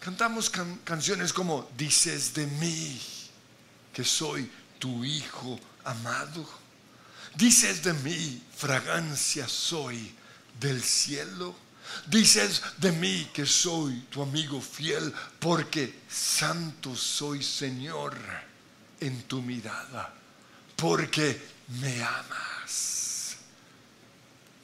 cantamos 0.00 0.50
canciones 0.82 1.32
como 1.32 1.70
Dices 1.78 2.34
de 2.34 2.48
mí 2.48 3.00
que 3.92 4.02
soy 4.02 4.50
tu 4.80 5.04
hijo 5.04 5.60
amado. 5.84 6.44
Dices 7.36 7.84
de 7.84 7.92
mí, 7.92 8.42
fragancia 8.56 9.46
soy 9.46 10.12
del 10.58 10.82
cielo. 10.82 11.54
Dices 12.06 12.62
de 12.78 12.92
mí 12.92 13.30
que 13.32 13.46
soy 13.46 14.06
tu 14.10 14.22
amigo 14.22 14.60
fiel, 14.60 15.12
porque 15.38 16.02
santo 16.08 16.94
soy 16.96 17.42
Señor 17.42 18.16
en 19.00 19.22
tu 19.22 19.40
mirada, 19.42 20.12
porque 20.76 21.40
me 21.80 22.02
amas. 22.02 23.36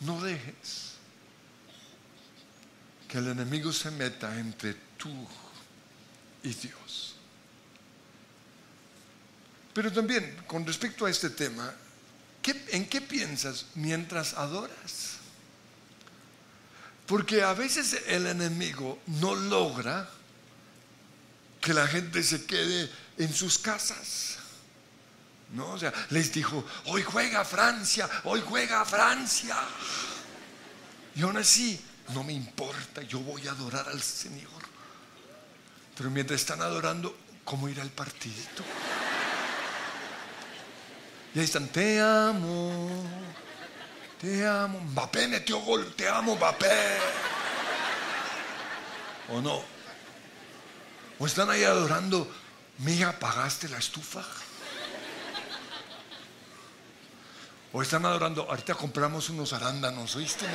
No 0.01 0.21
dejes 0.23 0.95
que 3.09 3.19
el 3.19 3.29
enemigo 3.29 3.73
se 3.73 3.91
meta 3.91 4.39
entre 4.39 4.75
tú 4.97 5.29
y 6.43 6.55
Dios. 6.55 7.17
Pero 9.73 9.93
también, 9.93 10.43
con 10.47 10.67
respecto 10.67 11.07
a 11.07 11.11
este 11.11 11.31
tema, 11.31 11.73
¿en 12.69 12.89
qué 12.89 13.01
piensas 13.01 13.67
mientras 13.75 14.35
adoras? 14.35 15.20
Porque 17.11 17.43
a 17.43 17.55
veces 17.55 18.03
el 18.07 18.25
enemigo 18.29 19.01
no 19.07 19.35
logra 19.35 20.09
que 21.61 21.75
la 21.75 21.85
gente 21.89 22.23
se 22.23 22.45
quede 22.47 22.89
en 23.19 23.35
sus 23.35 23.59
casas. 23.59 24.37
No, 25.53 25.73
o 25.73 25.79
sea, 25.79 25.93
les 26.11 26.33
dijo, 26.33 26.65
hoy 26.85 27.03
juega 27.03 27.45
Francia, 27.45 28.09
hoy 28.23 28.41
juega 28.47 28.85
Francia. 28.85 29.57
Y 31.17 31.23
aún 31.23 31.37
así, 31.37 31.85
no 32.15 32.23
me 32.23 32.33
importa, 32.33 33.03
yo 33.03 33.19
voy 33.19 33.45
a 33.49 33.51
adorar 33.51 33.89
al 33.89 34.01
Señor. 34.01 34.63
Pero 35.97 36.13
mientras 36.13 36.41
están 36.41 36.63
adorando, 36.63 37.19
¿cómo 37.45 37.69
ir 37.69 37.81
al 37.81 37.91
partidito? 37.91 38.63
Y 41.35 41.41
ahí 41.41 41.45
están, 41.45 41.67
te 41.67 42.01
amo, 42.01 42.89
te 44.21 44.47
amo. 44.47 44.81
Mbappé 44.81 45.29
metió 45.29 45.59
gol, 45.61 45.95
te 45.95 46.09
amo, 46.09 46.37
Mbappé. 46.37 46.99
¿O 49.31 49.41
no? 49.41 49.63
¿O 51.19 51.27
están 51.27 51.51
ahí 51.51 51.65
adorando, 51.65 52.31
mía, 52.79 53.11
apagaste 53.11 53.69
la 53.69 53.79
estufa? 53.79 54.25
O 57.73 57.83
están 57.83 58.05
adorando, 58.05 58.43
ahorita 58.49 58.75
compramos 58.75 59.29
unos 59.31 59.53
arándanos, 59.53 60.17
¿oíste? 60.17 60.47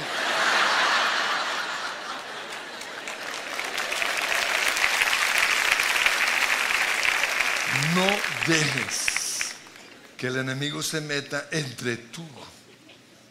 No 7.94 8.06
dejes 8.46 9.56
que 10.18 10.28
el 10.28 10.38
enemigo 10.38 10.84
se 10.84 11.00
meta 11.00 11.48
entre 11.52 11.96
tú. 11.96 12.28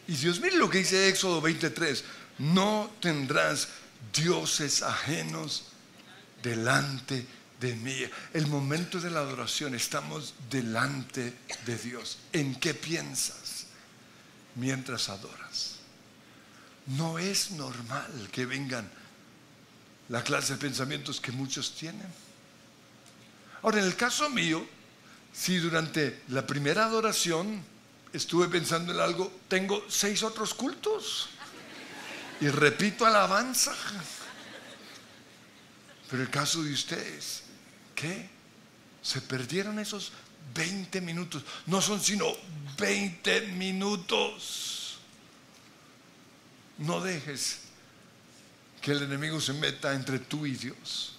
Y 0.07 0.15
Dios, 0.15 0.39
mire 0.39 0.57
lo 0.57 0.69
que 0.69 0.79
dice 0.79 1.09
Éxodo 1.09 1.41
23, 1.41 2.03
no 2.39 2.91
tendrás 3.01 3.69
dioses 4.13 4.83
ajenos 4.83 5.63
delante 6.43 7.25
de 7.59 7.75
mí. 7.75 8.03
El 8.33 8.47
momento 8.47 8.99
de 8.99 9.09
la 9.09 9.21
adoración, 9.21 9.73
estamos 9.73 10.35
delante 10.49 11.33
de 11.65 11.77
Dios. 11.77 12.19
¿En 12.33 12.55
qué 12.55 12.73
piensas? 12.73 13.55
mientras 14.55 15.09
adoras. 15.09 15.75
No 16.87 17.19
es 17.19 17.51
normal 17.51 18.29
que 18.31 18.45
vengan 18.45 18.89
la 20.09 20.23
clase 20.23 20.53
de 20.53 20.59
pensamientos 20.59 21.19
que 21.19 21.31
muchos 21.31 21.75
tienen. 21.75 22.07
Ahora, 23.61 23.79
en 23.79 23.85
el 23.85 23.95
caso 23.95 24.29
mío, 24.29 24.65
si 25.33 25.57
durante 25.57 26.21
la 26.29 26.45
primera 26.45 26.85
adoración 26.85 27.63
estuve 28.15 28.47
pensando 28.47 28.93
en 28.93 28.99
algo, 28.99 29.31
tengo 29.47 29.85
seis 29.87 30.23
otros 30.23 30.53
cultos 30.53 31.29
y 32.41 32.47
repito 32.47 33.05
alabanza. 33.05 33.73
Pero 36.09 36.21
el 36.21 36.29
caso 36.29 36.63
de 36.63 36.73
ustedes, 36.73 37.43
¿qué? 37.95 38.29
Se 39.01 39.21
perdieron 39.21 39.79
esos 39.79 40.11
20 40.53 41.01
minutos. 41.01 41.43
No 41.65 41.81
son 41.81 42.01
sino 42.01 42.25
20 42.77 43.41
minutos. 43.53 44.97
No 46.77 47.01
dejes 47.01 47.61
que 48.81 48.91
el 48.91 49.03
enemigo 49.03 49.41
se 49.41 49.53
meta 49.53 49.93
entre 49.93 50.19
tú 50.19 50.45
y 50.45 50.51
Dios. 50.51 51.13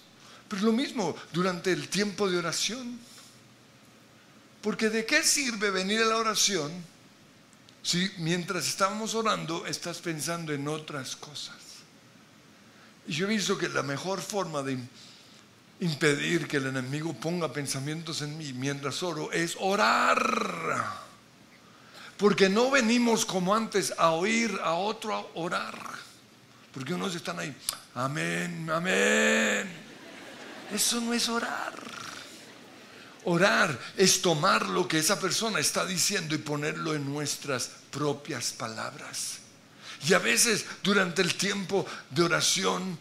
Pero 0.47 0.61
lo 0.63 0.71
mismo 0.71 1.15
durante 1.33 1.71
el 1.71 1.89
tiempo 1.89 2.29
de 2.29 2.37
oración. 2.37 2.99
Porque 4.61 4.89
de 4.89 5.05
qué 5.05 5.23
sirve 5.23 5.71
venir 5.71 6.01
a 6.01 6.05
la 6.05 6.17
oración 6.17 6.71
si 7.83 8.11
mientras 8.17 8.67
estamos 8.67 9.15
orando 9.15 9.65
estás 9.65 9.99
pensando 9.99 10.53
en 10.53 10.67
otras 10.67 11.15
cosas. 11.15 11.55
Y 13.07 13.13
yo 13.13 13.25
he 13.25 13.29
visto 13.29 13.57
que 13.57 13.69
la 13.69 13.83
mejor 13.83 14.21
forma 14.21 14.61
de 14.61 14.77
impedir 15.79 16.47
que 16.47 16.57
el 16.57 16.67
enemigo 16.67 17.13
ponga 17.13 17.53
pensamientos 17.53 18.21
en 18.21 18.37
mí 18.37 18.51
mientras 18.53 19.01
oro 19.03 19.31
es 19.31 19.55
orar. 19.59 21.07
Porque 22.17 22.49
no 22.49 22.71
venimos 22.71 23.25
como 23.25 23.55
antes 23.55 23.93
a 23.97 24.11
oír 24.11 24.59
a 24.63 24.73
otro 24.73 25.31
orar. 25.35 25.77
Porque 26.73 26.93
unos 26.93 27.15
están 27.15 27.39
ahí, 27.39 27.55
amén, 27.95 28.69
amén. 28.69 29.71
Eso 30.73 30.99
no 30.99 31.13
es 31.13 31.29
orar. 31.29 31.96
Orar 33.29 33.77
es 33.97 34.21
tomar 34.21 34.67
lo 34.67 34.87
que 34.87 34.99
esa 34.99 35.19
persona 35.19 35.59
está 35.59 35.85
diciendo 35.85 36.33
y 36.33 36.39
ponerlo 36.39 36.95
en 36.95 37.05
nuestras 37.11 37.69
propias 37.91 38.51
palabras. 38.53 39.39
Y 40.07 40.13
a 40.13 40.19
veces 40.19 40.65
durante 40.81 41.21
el 41.21 41.35
tiempo 41.35 41.85
de 42.09 42.23
oración 42.23 42.97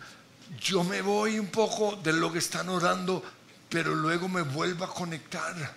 yo 0.61 0.83
me 0.85 1.01
voy 1.03 1.39
un 1.39 1.49
poco 1.49 1.97
de 2.03 2.13
lo 2.13 2.33
que 2.33 2.39
están 2.39 2.69
orando, 2.69 3.23
pero 3.69 3.95
luego 3.95 4.29
me 4.29 4.43
vuelvo 4.43 4.85
a 4.85 4.95
conectar 4.95 5.75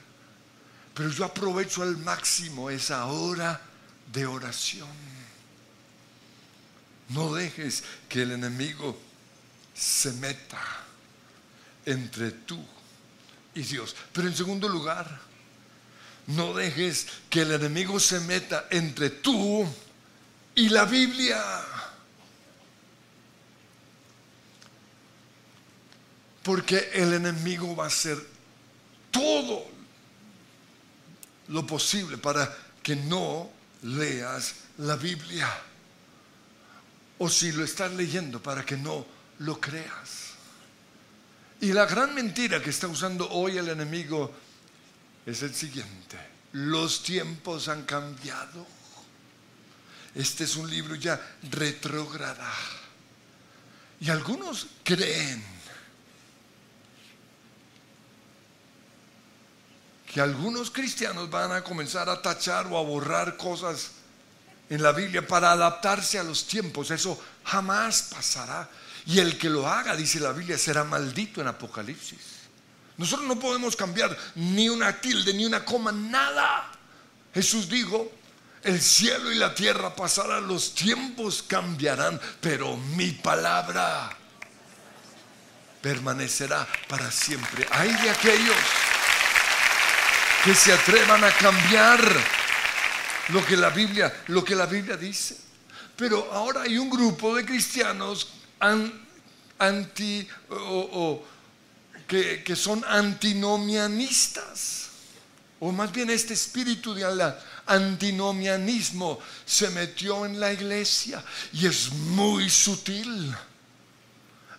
pero 0.99 1.11
yo 1.11 1.23
aprovecho 1.23 1.81
al 1.81 1.95
máximo 1.95 2.69
esa 2.69 3.05
hora 3.05 3.61
de 4.11 4.25
oración. 4.25 4.89
No 7.07 7.33
dejes 7.33 7.85
que 8.09 8.23
el 8.23 8.33
enemigo 8.33 8.99
se 9.73 10.11
meta 10.11 10.61
entre 11.85 12.31
tú 12.31 12.61
y 13.55 13.61
Dios. 13.61 13.95
Pero 14.13 14.27
en 14.27 14.35
segundo 14.35 14.67
lugar, 14.67 15.19
no 16.27 16.53
dejes 16.53 17.07
que 17.29 17.41
el 17.41 17.51
enemigo 17.51 17.99
se 17.99 18.19
meta 18.19 18.67
entre 18.69 19.09
tú 19.09 19.67
y 20.55 20.69
la 20.69 20.85
Biblia. 20.85 21.41
Porque 26.43 26.91
el 26.93 27.13
enemigo 27.13 27.75
va 27.75 27.85
a 27.85 27.87
hacer 27.87 28.17
todo 29.11 29.65
lo 31.47 31.65
posible 31.65 32.17
para 32.17 32.55
que 32.83 32.95
no 32.95 33.49
leas 33.83 34.55
la 34.77 34.95
Biblia. 34.95 35.49
O 37.17 37.29
si 37.29 37.51
lo 37.51 37.63
estás 37.63 37.91
leyendo 37.93 38.41
para 38.41 38.65
que 38.65 38.77
no 38.77 39.05
lo 39.39 39.59
creas. 39.59 40.28
Y 41.61 41.73
la 41.73 41.85
gran 41.85 42.13
mentira 42.13 42.61
que 42.61 42.69
está 42.69 42.87
usando 42.87 43.29
hoy 43.29 43.57
el 43.57 43.67
enemigo 43.67 44.31
es 45.25 45.43
el 45.43 45.53
siguiente. 45.53 46.17
Los 46.53 47.03
tiempos 47.03 47.67
han 47.67 47.83
cambiado. 47.83 48.65
Este 50.15 50.45
es 50.45 50.55
un 50.55 50.69
libro 50.69 50.95
ya 50.95 51.19
retrógrada. 51.51 52.51
Y 53.99 54.09
algunos 54.09 54.67
creen 54.83 55.43
que 60.11 60.21
algunos 60.21 60.71
cristianos 60.71 61.29
van 61.29 61.51
a 61.51 61.63
comenzar 61.63 62.09
a 62.09 62.21
tachar 62.21 62.65
o 62.67 62.77
a 62.77 62.81
borrar 62.81 63.37
cosas 63.37 63.91
en 64.69 64.81
la 64.81 64.91
Biblia 64.91 65.27
para 65.27 65.51
adaptarse 65.51 66.17
a 66.17 66.23
los 66.23 66.47
tiempos. 66.47 66.89
Eso 66.89 67.21
jamás 67.43 68.03
pasará. 68.03 68.69
Y 69.09 69.17
el 69.17 69.39
que 69.39 69.49
lo 69.49 69.67
haga, 69.67 69.95
dice 69.95 70.19
la 70.19 70.31
Biblia, 70.31 70.55
será 70.55 70.83
maldito 70.83 71.41
en 71.41 71.47
Apocalipsis. 71.47 72.19
Nosotros 72.95 73.27
no 73.27 73.39
podemos 73.39 73.75
cambiar 73.75 74.15
ni 74.35 74.69
una 74.69 75.01
tilde, 75.01 75.33
ni 75.33 75.47
una 75.47 75.65
coma, 75.65 75.91
nada. 75.91 76.71
Jesús 77.33 77.67
dijo, 77.67 78.11
el 78.61 78.79
cielo 78.79 79.31
y 79.31 79.35
la 79.35 79.55
tierra 79.55 79.95
pasarán, 79.95 80.47
los 80.47 80.75
tiempos 80.75 81.41
cambiarán, 81.41 82.21
pero 82.39 82.77
mi 82.77 83.09
palabra 83.13 84.15
permanecerá 85.81 86.67
para 86.87 87.09
siempre. 87.09 87.65
Hay 87.71 87.91
de 87.91 88.11
aquellos 88.11 88.57
que 90.43 90.53
se 90.53 90.71
atrevan 90.71 91.23
a 91.23 91.31
cambiar 91.31 91.99
lo 93.29 93.43
que 93.43 93.57
la 93.57 93.71
Biblia, 93.71 94.23
lo 94.27 94.43
que 94.43 94.53
la 94.53 94.67
Biblia 94.67 94.97
dice. 94.97 95.35
Pero 95.95 96.31
ahora 96.31 96.61
hay 96.61 96.77
un 96.77 96.91
grupo 96.91 97.35
de 97.35 97.43
cristianos 97.43 98.35
anti 98.59 100.27
o, 100.49 101.23
que, 102.07 102.43
que, 102.43 102.55
son 102.55 102.83
antinomianistas. 102.87 104.89
O 105.59 105.71
más 105.71 105.91
bien 105.91 106.09
este 106.09 106.33
espíritu 106.33 106.93
de 106.93 107.05
antinomianismo 107.65 109.19
se 109.45 109.69
metió 109.69 110.25
en 110.25 110.39
la 110.39 110.53
iglesia 110.53 111.23
y 111.53 111.67
es 111.67 111.91
muy 111.91 112.49
sutil. 112.49 113.35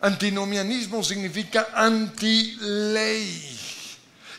Antinomianismo 0.01 1.03
significa 1.03 1.69
anti-ley. 1.75 3.59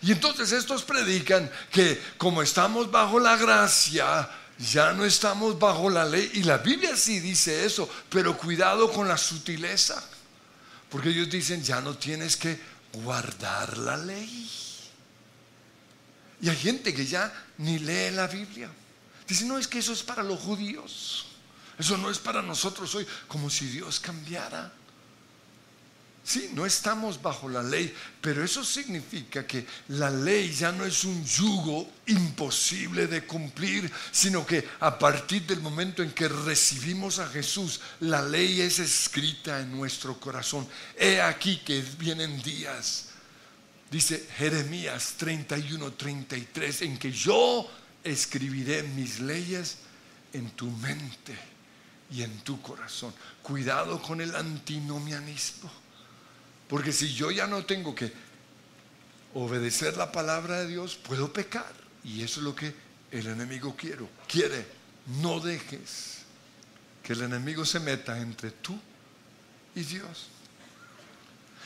Y 0.03 0.11
entonces 0.11 0.51
estos 0.51 0.83
predican 0.83 1.49
que 1.71 2.01
como 2.17 2.41
estamos 2.41 2.89
bajo 2.89 3.19
la 3.19 3.37
gracia, 3.37 4.27
ya 4.61 4.93
no 4.93 5.05
estamos 5.05 5.57
bajo 5.57 5.89
la 5.89 6.05
ley. 6.05 6.29
Y 6.35 6.43
la 6.43 6.57
Biblia 6.59 6.95
sí 6.95 7.19
dice 7.19 7.65
eso, 7.65 7.89
pero 8.09 8.37
cuidado 8.37 8.91
con 8.91 9.07
la 9.07 9.17
sutileza. 9.17 10.03
Porque 10.89 11.09
ellos 11.09 11.29
dicen, 11.29 11.63
ya 11.63 11.81
no 11.81 11.97
tienes 11.97 12.37
que 12.37 12.59
guardar 12.93 13.77
la 13.77 13.97
ley. 13.97 14.49
Y 16.41 16.49
hay 16.49 16.57
gente 16.57 16.93
que 16.93 17.05
ya 17.05 17.31
ni 17.57 17.79
lee 17.79 18.11
la 18.11 18.27
Biblia. 18.27 18.69
Dice, 19.27 19.45
no, 19.45 19.57
es 19.57 19.67
que 19.67 19.79
eso 19.79 19.93
es 19.93 20.03
para 20.03 20.23
los 20.23 20.39
judíos. 20.39 21.27
Eso 21.77 21.97
no 21.97 22.09
es 22.09 22.19
para 22.19 22.41
nosotros 22.41 22.93
hoy, 22.95 23.07
como 23.27 23.49
si 23.49 23.67
Dios 23.67 23.99
cambiara. 23.99 24.71
Sí, 26.23 26.51
no 26.53 26.67
estamos 26.67 27.19
bajo 27.19 27.49
la 27.49 27.63
ley, 27.63 27.93
pero 28.21 28.43
eso 28.43 28.63
significa 28.63 29.45
que 29.47 29.65
la 29.87 30.11
ley 30.11 30.53
ya 30.53 30.71
no 30.71 30.85
es 30.85 31.03
un 31.03 31.25
yugo 31.25 31.89
imposible 32.05 33.07
de 33.07 33.25
cumplir, 33.25 33.91
sino 34.11 34.45
que 34.45 34.67
a 34.81 34.99
partir 34.99 35.47
del 35.47 35.61
momento 35.61 36.03
en 36.03 36.11
que 36.11 36.27
recibimos 36.27 37.17
a 37.17 37.27
Jesús, 37.27 37.81
la 38.01 38.21
ley 38.21 38.61
es 38.61 38.77
escrita 38.77 39.61
en 39.61 39.71
nuestro 39.71 40.19
corazón. 40.19 40.67
He 40.95 41.19
aquí 41.19 41.57
que 41.65 41.81
vienen 41.97 42.39
días, 42.43 43.07
dice 43.89 44.27
Jeremías 44.37 45.15
31, 45.17 45.93
33, 45.93 46.83
en 46.83 46.99
que 46.99 47.11
yo 47.11 47.67
escribiré 48.03 48.83
mis 48.83 49.19
leyes 49.19 49.77
en 50.33 50.51
tu 50.51 50.69
mente 50.69 51.35
y 52.11 52.21
en 52.21 52.39
tu 52.41 52.61
corazón. 52.61 53.11
Cuidado 53.41 53.99
con 53.99 54.21
el 54.21 54.35
antinomianismo. 54.35 55.81
Porque 56.71 56.93
si 56.93 57.13
yo 57.13 57.31
ya 57.31 57.47
no 57.47 57.65
tengo 57.65 57.93
que 57.93 58.13
obedecer 59.33 59.97
la 59.97 60.09
palabra 60.09 60.61
de 60.61 60.67
Dios, 60.67 60.95
puedo 60.95 61.33
pecar. 61.33 61.73
Y 62.01 62.23
eso 62.23 62.39
es 62.39 62.45
lo 62.45 62.55
que 62.55 62.73
el 63.11 63.27
enemigo 63.27 63.75
quiere. 63.75 64.05
Quiere, 64.25 64.65
no 65.21 65.41
dejes 65.41 66.19
que 67.03 67.11
el 67.11 67.23
enemigo 67.23 67.65
se 67.65 67.81
meta 67.81 68.17
entre 68.17 68.51
tú 68.51 68.79
y 69.75 69.81
Dios. 69.81 70.29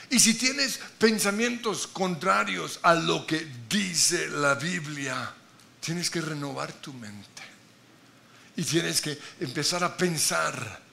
Y 0.09 0.19
si 0.19 0.33
tienes 0.33 0.79
pensamientos 0.97 1.85
contrarios 1.85 2.79
a 2.81 2.95
lo 2.95 3.27
que 3.27 3.47
dice 3.69 4.27
la 4.29 4.55
Biblia, 4.55 5.31
tienes 5.81 6.09
que 6.09 6.21
renovar 6.21 6.73
tu 6.73 6.91
mente. 6.93 7.43
Y 8.55 8.63
tienes 8.63 9.01
que 9.01 9.19
empezar 9.39 9.83
a 9.83 9.95
pensar 9.95 10.84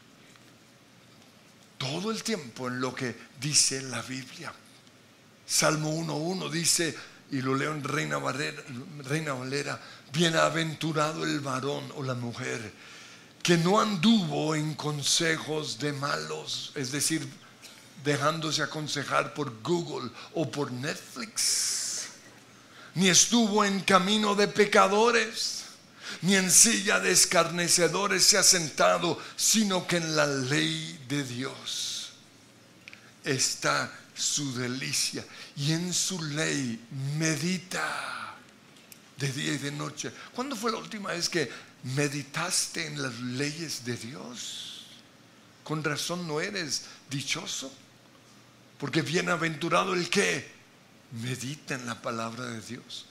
todo 1.83 2.13
el 2.13 2.23
tiempo 2.23 2.69
en 2.69 2.81
lo 2.81 2.95
que 2.95 3.13
dice 3.41 3.83
la 3.83 4.01
Biblia. 4.03 4.53
Salmo 5.45 5.93
1.1 5.93 6.49
dice, 6.49 6.97
y 7.33 7.43
lo 7.43 7.57
leo 7.57 7.73
en 7.73 7.83
Reina 7.83 8.19
Valera, 8.19 8.63
Reina 8.99 9.33
Valera, 9.33 9.81
bienaventurado 10.13 11.25
el 11.25 11.41
varón 11.41 11.83
o 11.97 12.05
la 12.05 12.15
mujer 12.15 12.73
que 13.43 13.57
no 13.57 13.81
anduvo 13.81 14.55
en 14.55 14.75
consejos 14.75 15.81
de 15.81 15.93
malos, 15.93 16.71
es 16.77 16.93
decir, 16.93 17.29
dejándose 18.05 18.63
aconsejar 18.63 19.35
por 19.35 19.61
Google 19.61 20.09
o 20.35 20.49
por 20.49 20.71
Netflix, 20.71 22.11
ni 22.95 23.09
estuvo 23.09 23.65
en 23.65 23.81
camino 23.81 24.37
de 24.37 24.47
pecadores 24.47 25.62
ni 26.23 26.37
en 26.37 26.51
silla 26.51 27.01
de 27.01 27.11
escarnecedores 27.11 28.25
se 28.25 28.39
ha 28.39 28.43
sentado, 28.43 29.21
sino 29.37 29.87
que 29.87 29.97
en 29.97 30.17
la 30.17 30.27
ley 30.27 31.05
de 31.09 31.25
Dios 31.25 32.13
está 33.25 33.93
su 34.15 34.55
delicia 34.55 35.25
y 35.57 35.73
en 35.73 35.93
su 35.93 36.23
ley 36.23 36.81
medita 37.19 38.37
de 39.19 39.33
día 39.33 39.55
y 39.55 39.59
de 39.59 39.73
noche. 39.73 40.13
¿Cuándo 40.33 40.55
fue 40.55 40.71
la 40.71 40.79
última 40.79 41.11
vez 41.11 41.29
que 41.29 41.51
meditaste 41.83 42.87
en 42.87 43.03
las 43.03 43.19
leyes 43.19 43.85
de 43.85 43.97
Dios? 43.97 44.87
Con 45.65 45.83
razón 45.83 46.27
no 46.27 46.41
eres 46.41 46.85
dichoso, 47.11 47.73
porque 48.79 49.03
bienaventurado 49.03 49.95
el 49.95 50.09
que 50.09 50.51
medita 51.21 51.75
en 51.75 51.87
la 51.87 52.01
palabra 52.01 52.47
de 52.47 52.61
Dios. 52.61 53.07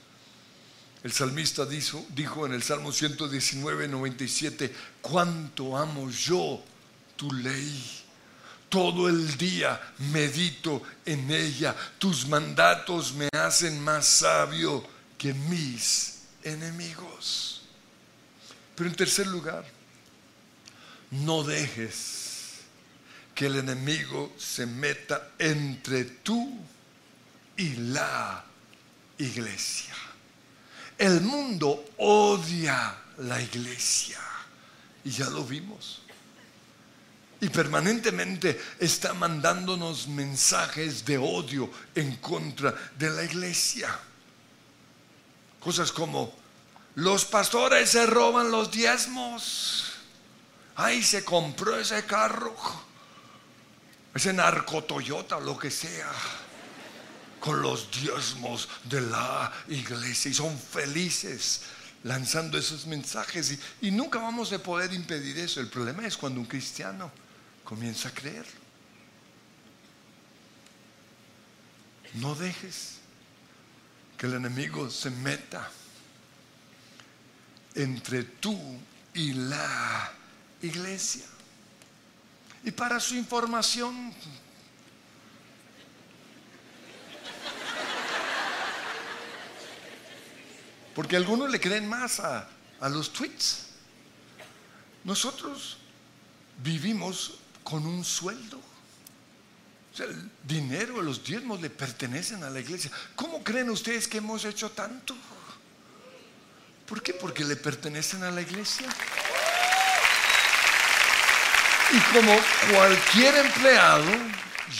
El 1.03 1.11
salmista 1.11 1.65
dijo, 1.65 2.45
en 2.45 2.53
el 2.53 2.61
Salmo 2.61 2.91
119, 2.91 3.87
97, 3.87 4.73
cuánto 5.01 5.75
amo 5.75 6.09
yo 6.11 6.63
tu 7.15 7.31
ley. 7.31 8.03
Todo 8.69 9.09
el 9.09 9.35
día 9.37 9.81
medito 10.13 10.81
en 11.05 11.29
ella. 11.31 11.75
Tus 11.97 12.27
mandatos 12.27 13.13
me 13.13 13.27
hacen 13.33 13.83
más 13.83 14.05
sabio 14.05 14.85
que 15.17 15.33
mis 15.33 16.19
enemigos. 16.43 17.63
Pero 18.75 18.89
en 18.89 18.95
tercer 18.95 19.27
lugar, 19.27 19.65
no 21.09 21.43
dejes 21.43 22.59
que 23.35 23.47
el 23.47 23.57
enemigo 23.57 24.33
se 24.37 24.65
meta 24.65 25.31
entre 25.39 26.05
tú 26.05 26.59
y 27.57 27.75
la 27.75 28.45
iglesia. 29.17 29.95
El 31.01 31.21
mundo 31.21 31.93
odia 31.97 32.95
la 33.17 33.41
iglesia. 33.41 34.19
Y 35.03 35.09
ya 35.09 35.31
lo 35.31 35.43
vimos. 35.43 36.03
Y 37.39 37.49
permanentemente 37.49 38.61
está 38.77 39.15
mandándonos 39.15 40.07
mensajes 40.07 41.03
de 41.03 41.17
odio 41.17 41.71
en 41.95 42.17
contra 42.17 42.75
de 42.99 43.09
la 43.09 43.23
iglesia. 43.23 43.89
Cosas 45.59 45.91
como, 45.91 46.35
los 46.93 47.25
pastores 47.25 47.89
se 47.89 48.05
roban 48.05 48.51
los 48.51 48.69
diezmos. 48.69 49.93
Ay, 50.75 51.01
se 51.01 51.25
compró 51.25 51.79
ese 51.79 52.05
carro, 52.05 52.55
ese 54.13 54.33
narco 54.33 54.83
Toyota, 54.83 55.39
lo 55.39 55.57
que 55.57 55.71
sea, 55.71 56.11
con 57.41 57.61
los 57.61 57.89
diezmos 57.91 58.69
de 58.85 59.01
la 59.01 59.51
iglesia 59.67 60.29
y 60.29 60.33
son 60.33 60.57
felices 60.57 61.63
lanzando 62.03 62.57
esos 62.57 62.85
mensajes 62.85 63.51
y, 63.51 63.87
y 63.87 63.91
nunca 63.91 64.19
vamos 64.19 64.53
a 64.53 64.61
poder 64.61 64.93
impedir 64.93 65.37
eso. 65.39 65.59
El 65.59 65.67
problema 65.67 66.05
es 66.05 66.15
cuando 66.15 66.39
un 66.39 66.45
cristiano 66.45 67.11
comienza 67.63 68.09
a 68.09 68.13
creer. 68.13 68.45
No 72.13 72.35
dejes 72.35 72.99
que 74.17 74.27
el 74.27 74.35
enemigo 74.35 74.89
se 74.91 75.09
meta 75.09 75.67
entre 77.73 78.23
tú 78.23 78.57
y 79.15 79.33
la 79.33 80.11
iglesia. 80.61 81.25
Y 82.63 82.71
para 82.71 82.99
su 82.99 83.15
información, 83.15 84.13
porque 90.95 91.15
algunos 91.15 91.49
le 91.49 91.59
creen 91.59 91.87
más 91.87 92.19
a, 92.19 92.47
los 92.89 93.13
tweets. 93.13 93.67
Nosotros 95.03 95.77
vivimos 96.63 97.39
con 97.63 97.85
un 97.85 98.03
sueldo. 98.03 98.57
O 98.57 99.95
sea, 99.95 100.05
el 100.05 100.31
dinero, 100.43 101.01
los 101.01 101.23
diezmos 101.23 101.61
le 101.61 101.69
pertenecen 101.69 102.43
a 102.43 102.49
la 102.49 102.59
iglesia. 102.59 102.91
¿Cómo 103.15 103.43
creen 103.43 103.69
ustedes 103.69 104.07
que 104.07 104.17
hemos 104.17 104.45
hecho 104.45 104.71
tanto? 104.71 105.15
¿Por 106.85 107.01
qué? 107.01 107.13
Porque 107.13 107.43
le 107.43 107.55
pertenecen 107.55 108.23
a 108.23 108.31
la 108.31 108.41
iglesia. 108.41 108.87
Y 111.93 111.99
como 112.13 112.33
cualquier 112.71 113.35
empleado, 113.37 114.11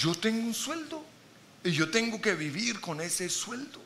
yo 0.02 0.16
tengo 0.16 0.48
un 0.48 0.54
sueldo 0.54 1.06
y 1.64 1.72
yo 1.72 1.90
tengo 1.92 2.22
que 2.22 2.34
vivir 2.36 2.80
con 2.80 3.02
ese 3.02 3.30
sueldo. 3.30 3.82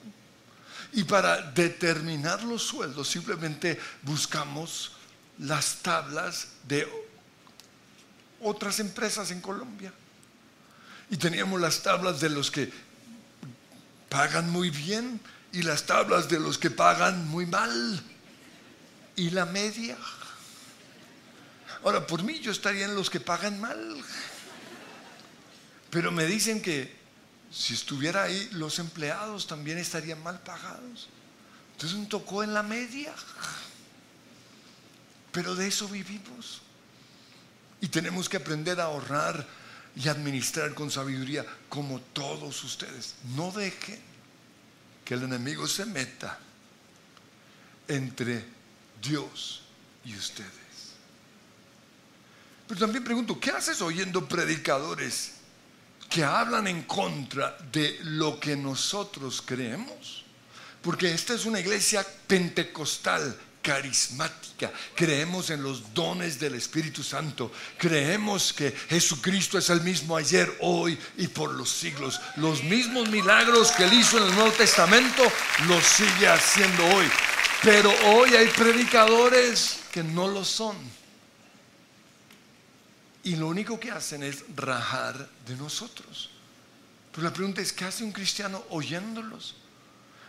Y 0.96 1.04
para 1.04 1.42
determinar 1.52 2.42
los 2.44 2.64
sueldos 2.64 3.10
simplemente 3.10 3.78
buscamos 4.04 4.94
las 5.40 5.80
tablas 5.82 6.48
de 6.66 6.88
otras 8.40 8.80
empresas 8.80 9.30
en 9.32 9.42
Colombia. 9.42 9.92
Y 11.10 11.18
teníamos 11.18 11.60
las 11.60 11.84
tablas 11.84 12.22
de 12.22 12.30
los 12.30 12.50
que 12.50 12.72
pagan 14.08 14.50
muy 14.50 14.70
bien 14.70 15.20
y 15.52 15.64
las 15.64 15.86
tablas 15.86 16.30
de 16.30 16.40
los 16.40 16.58
que 16.58 16.72
pagan 16.72 17.28
muy 17.28 17.46
mal. 17.46 18.02
Y 19.18 19.32
la 19.32 19.46
media. 19.46 19.98
Ahora, 21.84 22.08
por 22.08 22.24
mí 22.24 22.40
yo 22.40 22.54
estaría 22.54 22.86
en 22.86 22.96
los 22.96 23.10
que 23.10 23.20
pagan 23.20 23.60
mal. 23.60 23.98
Pero 25.90 26.14
me 26.14 26.26
dicen 26.26 26.62
que 26.62 26.95
si 27.56 27.74
estuviera 27.74 28.24
ahí, 28.24 28.50
los 28.52 28.80
empleados 28.80 29.48
también 29.48 29.78
estarían 29.78 30.22
mal 30.22 30.42
pagados. 30.42 31.08
Entonces 31.72 31.98
me 31.98 32.06
tocó 32.08 32.44
en 32.44 32.54
la 32.54 32.64
media. 32.64 33.14
Pero 35.32 35.56
de 35.56 35.68
eso 35.68 35.88
vivimos. 35.88 36.62
Y 37.80 37.88
tenemos 37.88 38.28
que 38.28 38.38
aprender 38.38 38.82
a 38.82 38.86
ahorrar 38.86 39.48
y 39.96 40.10
administrar 40.10 40.74
con 40.74 40.92
sabiduría 40.92 41.46
como 41.70 42.02
todos 42.02 42.62
ustedes. 42.66 43.16
No 43.36 43.52
dejen 43.52 44.02
que 45.06 45.14
el 45.14 45.24
enemigo 45.24 45.66
se 45.66 45.86
meta 45.86 46.38
entre 47.88 48.46
Dios 49.02 49.62
y 50.04 50.14
ustedes. 50.14 50.52
Pero 52.68 52.82
también 52.82 53.06
pregunto, 53.06 53.40
¿qué 53.40 53.52
haces 53.52 53.82
oyendo 53.82 54.28
predicadores 54.28 55.35
que 56.16 56.24
hablan 56.24 56.66
en 56.68 56.84
contra 56.84 57.58
de 57.74 58.00
lo 58.04 58.40
que 58.40 58.56
nosotros 58.56 59.44
creemos? 59.46 60.24
Porque 60.82 61.12
esta 61.12 61.34
es 61.34 61.46
una 61.46 61.60
iglesia 61.60 62.08
pentecostal, 62.26 63.38
carismática. 63.62 64.72
Creemos 64.96 65.50
en 65.50 65.62
los 65.62 65.94
dones 65.94 66.40
del 66.40 66.56
Espíritu 66.56 67.04
Santo. 67.04 67.52
Creemos 67.78 68.54
que 68.54 68.72
Jesucristo 68.72 69.58
es 69.58 69.70
el 69.70 69.82
mismo 69.82 70.16
ayer, 70.16 70.56
hoy 70.62 70.98
y 71.18 71.28
por 71.28 71.54
los 71.54 71.70
siglos. 71.70 72.22
Los 72.38 72.64
mismos 72.64 73.10
milagros 73.10 73.74
que 73.74 73.84
él 73.84 73.92
hizo 73.92 74.18
en 74.18 74.30
el 74.30 74.36
Nuevo 74.36 74.52
Testamento 74.52 75.22
los 75.68 75.84
sigue 75.84 76.30
haciendo 76.30 76.86
hoy. 76.96 77.08
Pero 77.62 77.94
hoy 78.06 78.34
hay 78.36 78.48
predicadores 78.48 79.80
que 79.92 80.02
no 80.02 80.30
lo 80.30 80.46
son 80.46 80.78
y 83.26 83.36
lo 83.36 83.48
único 83.48 83.80
que 83.80 83.90
hacen 83.90 84.22
es 84.22 84.46
rajar 84.56 85.28
de 85.48 85.56
nosotros. 85.56 86.30
Pero 87.12 87.24
la 87.24 87.34
pregunta 87.34 87.60
es, 87.60 87.74
¿qué 87.74 87.84
hace 87.86 88.04
un 88.04 88.12
cristiano 88.12 88.64
oyéndolos? 88.70 89.56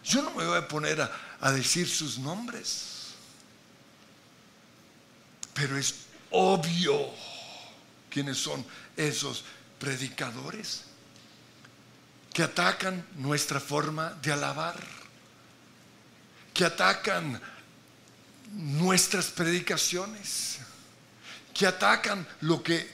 Yo 0.03 0.23
no 0.23 0.31
me 0.31 0.47
voy 0.47 0.57
a 0.57 0.67
poner 0.67 1.03
a, 1.03 1.53
decir 1.53 1.87
sus 1.87 2.19
nombres, 2.19 3.09
pero 5.53 5.77
es 5.77 5.95
obvio 6.31 7.11
quiénes 8.09 8.39
son 8.39 8.65
esos 8.97 9.45
predicadores 9.79 10.85
que 12.33 12.43
atacan 12.43 13.07
nuestra 13.17 13.61
forma 13.61 14.15
de 14.23 14.33
alabar, 14.33 14.81
que 16.55 16.65
atacan 16.65 17.39
nuestras 18.53 19.27
predicaciones 19.27 20.61
que 21.57 21.67
atacan 21.67 22.27
lo 22.43 22.63
que, 22.63 22.89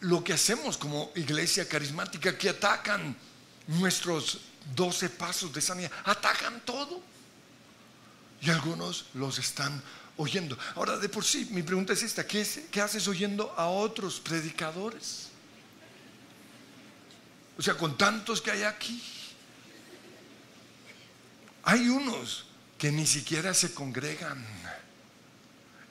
lo 0.00 0.22
que 0.22 0.34
hacemos 0.34 0.76
como 0.76 1.10
iglesia 1.16 1.66
carismática, 1.66 2.36
que 2.36 2.50
atacan 2.50 3.16
nuestros 3.66 4.40
doce 4.76 5.08
pasos 5.08 5.52
de 5.52 5.60
sanidad, 5.60 5.90
atacan 6.04 6.60
todo. 6.64 7.00
Y 8.40 8.50
algunos 8.50 9.06
los 9.14 9.38
están 9.38 9.82
oyendo. 10.18 10.56
Ahora, 10.76 10.98
de 10.98 11.08
por 11.08 11.24
sí, 11.24 11.48
mi 11.50 11.62
pregunta 11.62 11.94
es 11.94 12.02
esta, 12.02 12.26
¿qué, 12.26 12.46
qué 12.70 12.80
haces 12.80 13.08
oyendo 13.08 13.52
a 13.56 13.68
otros 13.68 14.20
predicadores? 14.20 15.28
O 17.56 17.62
sea, 17.62 17.74
con 17.74 17.96
tantos 17.96 18.40
que 18.40 18.50
hay 18.50 18.62
aquí. 18.62 19.02
Hay 21.64 21.88
unos 21.88 22.44
que 22.76 22.92
ni 22.92 23.06
siquiera 23.06 23.52
se 23.54 23.74
congregan. 23.74 24.44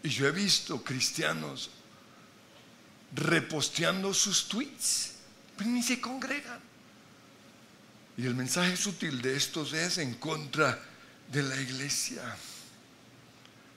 Y 0.04 0.10
yo 0.10 0.28
he 0.28 0.32
visto 0.32 0.82
cristianos 0.84 1.72
reposteando 3.14 4.14
sus 4.14 4.48
tweets, 4.48 5.14
pero 5.56 5.70
ni 5.70 5.82
se 5.82 6.00
congregan. 6.00 6.60
Y 8.18 8.26
el 8.26 8.36
mensaje 8.36 8.76
sutil 8.76 9.22
de 9.22 9.36
estos 9.36 9.74
es 9.74 10.00
en 10.00 10.16
contra 10.16 10.80
de 11.32 11.44
la 11.44 11.56
iglesia. 11.62 12.24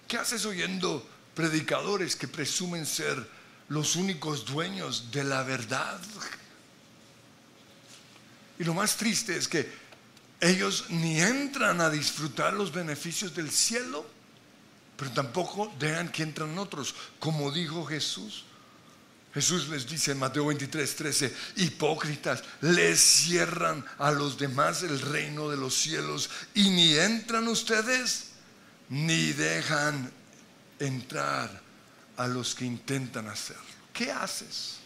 ¿Qué 0.09 0.17
haces 0.17 0.45
oyendo 0.47 1.09
predicadores 1.35 2.17
que 2.17 2.27
presumen 2.27 2.87
ser 2.87 3.29
los 3.69 3.97
únicos 3.97 4.45
dueños 4.47 5.11
de 5.13 5.25
la 5.25 5.43
verdad? 5.43 6.01
Y 8.59 8.65
lo 8.65 8.75
más 8.75 8.97
triste 8.97 9.37
es 9.37 9.47
que 9.47 9.71
ellos 10.41 10.87
ni 10.89 11.21
entran 11.21 11.81
a 11.81 11.91
disfrutar 11.91 12.55
los 12.55 12.73
beneficios 12.73 13.35
del 13.35 13.51
cielo, 13.51 14.07
pero 14.97 15.11
tampoco 15.13 15.73
dejan 15.79 16.11
que 16.11 16.23
entran 16.23 16.59
otros, 16.59 16.95
como 17.19 17.51
dijo 17.51 17.85
Jesús. 17.85 18.45
Jesús 19.33 19.69
les 19.69 19.87
dice 19.87 20.11
en 20.11 20.19
Mateo 20.19 20.47
23, 20.47 20.97
13, 20.97 21.35
hipócritas, 21.57 22.43
les 22.63 22.99
cierran 22.99 23.85
a 23.99 24.11
los 24.11 24.37
demás 24.37 24.83
el 24.83 25.01
reino 25.01 25.49
de 25.49 25.57
los 25.57 25.75
cielos 25.75 26.29
y 26.55 26.69
ni 26.71 26.97
entran 26.97 27.47
ustedes 27.47 28.31
ni 28.89 29.33
dejan 29.33 30.11
entrar 30.81 31.63
a 32.17 32.27
los 32.27 32.57
que 32.57 32.65
intentan 32.65 33.29
hacerlo. 33.29 33.63
¿Qué 33.93 34.11
haces? 34.11 34.79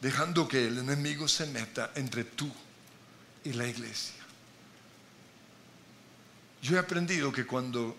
Dejando 0.00 0.48
que 0.48 0.66
el 0.66 0.78
enemigo 0.78 1.28
se 1.28 1.46
meta 1.46 1.92
entre 1.94 2.24
tú 2.24 2.50
y 3.44 3.52
la 3.52 3.66
iglesia. 3.66 4.22
Yo 6.62 6.76
he 6.76 6.78
aprendido 6.78 7.30
que 7.30 7.44
cuando 7.44 7.94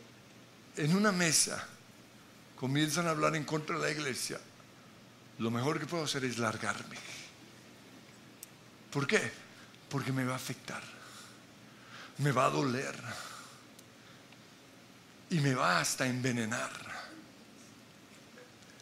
en 0.76 0.96
una 0.96 1.12
mesa 1.12 1.68
comienzan 2.56 3.06
a 3.06 3.12
hablar 3.12 3.36
en 3.36 3.44
contra 3.44 3.78
de 3.78 3.84
la 3.84 3.92
iglesia, 3.92 4.40
lo 5.40 5.52
mejor 5.52 5.80
que 5.80 5.86
puedo 5.86 6.04
hacer 6.04 6.26
es 6.26 6.38
largarme. 6.38 6.98
¿Por 8.92 9.08
qué? 9.08 9.32
Porque 9.90 10.12
me 10.12 10.24
va 10.24 10.34
a 10.34 10.38
afectar, 10.38 10.82
me 12.20 12.32
va 12.32 12.46
a 12.46 12.50
doler 12.50 12.96
y 15.30 15.40
me 15.40 15.56
va 15.56 15.80
hasta 15.80 16.06
envenenar. 16.06 16.72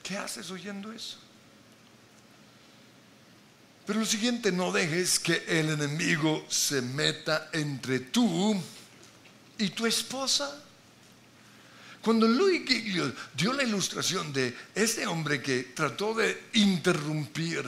¿Qué 0.03 0.17
haces 0.17 0.51
oyendo 0.51 0.91
eso? 0.91 1.17
Pero 3.85 3.99
lo 3.99 4.05
siguiente, 4.05 4.51
no 4.51 4.71
dejes 4.71 5.19
que 5.19 5.43
el 5.47 5.69
enemigo 5.69 6.45
se 6.49 6.81
meta 6.81 7.49
entre 7.51 7.99
tú 7.99 8.61
¿y 9.57 9.69
tu 9.69 9.85
esposa? 9.85 10.63
Cuando 12.03 12.27
Louis 12.27 12.63
Giglio 12.67 13.13
dio 13.35 13.53
la 13.53 13.63
ilustración 13.63 14.33
de 14.33 14.57
este 14.73 15.05
hombre 15.05 15.41
que 15.41 15.63
trató 15.75 16.15
de 16.15 16.49
interrumpir 16.53 17.63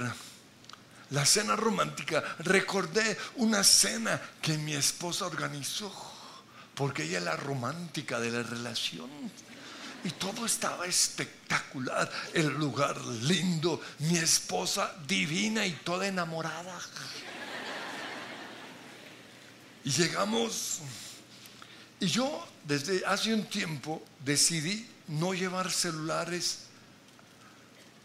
la 1.11 1.25
cena 1.25 1.55
romántica, 1.55 2.23
recordé 2.39 3.15
una 3.35 3.63
cena 3.63 4.19
que 4.41 4.57
mi 4.57 4.73
esposa 4.73 5.27
organizó, 5.27 5.93
porque 6.73 7.03
ella 7.03 7.19
es 7.19 7.23
la 7.23 7.37
romántica 7.37 8.19
de 8.19 8.31
la 8.31 8.41
relación. 8.41 9.09
Y 10.03 10.09
todo 10.09 10.45
estaba 10.45 10.87
espectacular, 10.87 12.11
el 12.33 12.47
lugar 12.47 12.99
lindo, 13.05 13.79
mi 13.99 14.17
esposa 14.17 14.95
divina 15.07 15.65
y 15.65 15.73
toda 15.73 16.07
enamorada. 16.07 16.77
Y 19.85 19.91
llegamos, 19.91 20.79
y 22.03 22.07
yo 22.07 22.45
desde 22.65 23.05
hace 23.05 23.33
un 23.33 23.45
tiempo 23.45 24.03
decidí 24.25 24.85
no 25.07 25.33
llevar 25.33 25.71
celulares 25.71 26.63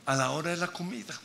a 0.07 0.15
la 0.15 0.31
hora 0.31 0.53
de 0.53 0.57
la 0.57 0.69
comida, 0.69 1.19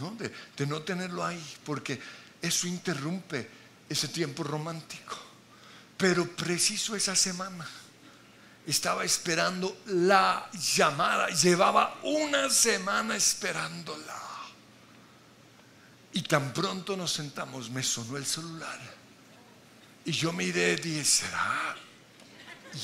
¿no? 0.00 0.12
De, 0.12 0.66
no 0.66 0.80
tenerlo 0.80 1.22
ahí, 1.22 1.44
porque 1.66 2.00
eso 2.40 2.66
interrumpe 2.66 3.50
ese 3.90 4.08
tiempo 4.08 4.42
romántico. 4.42 5.18
Pero 5.98 6.26
preciso 6.34 6.96
esa 6.96 7.14
semana 7.14 7.68
estaba 8.66 9.04
esperando 9.04 9.82
la 9.88 10.48
llamada, 10.52 11.28
llevaba 11.28 12.00
una 12.04 12.48
semana 12.48 13.16
esperándola. 13.16 14.22
Y 16.14 16.22
tan 16.22 16.54
pronto 16.54 16.96
nos 16.96 17.12
sentamos, 17.12 17.68
me 17.68 17.82
sonó 17.82 18.16
el 18.16 18.24
celular. 18.24 19.05
Y 20.06 20.12
yo 20.12 20.32
miré 20.32 20.72
y 20.72 20.76
dije, 20.76 21.04
¿será 21.04 21.76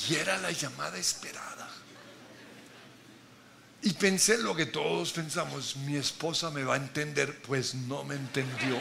y 0.09 0.15
era 0.15 0.37
la 0.37 0.51
llamada 0.51 0.97
esperada. 0.97 1.69
Y 3.81 3.93
pensé 3.93 4.37
lo 4.37 4.55
que 4.55 4.65
todos 4.65 5.11
pensamos, 5.11 5.75
mi 5.77 5.97
esposa 5.97 6.49
me 6.49 6.63
va 6.63 6.75
a 6.75 6.77
entender, 6.77 7.41
pues 7.41 7.75
no 7.75 8.03
me 8.03 8.15
entendió. 8.15 8.79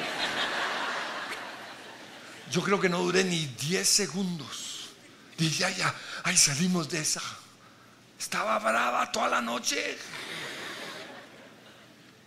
Yo 2.50 2.62
creo 2.62 2.80
que 2.80 2.88
no 2.88 2.98
duré 2.98 3.24
ni 3.24 3.46
10 3.46 3.88
segundos. 3.88 4.90
Dije, 5.36 5.58
ya, 5.58 5.70
ya, 5.70 5.94
ahí 6.22 6.36
salimos 6.36 6.88
de 6.88 7.00
esa. 7.00 7.22
Estaba 8.18 8.58
brava 8.58 9.10
toda 9.10 9.28
la 9.28 9.40
noche. 9.40 9.98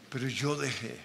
Pero 0.09 0.27
yo 0.27 0.55
dejé 0.57 0.99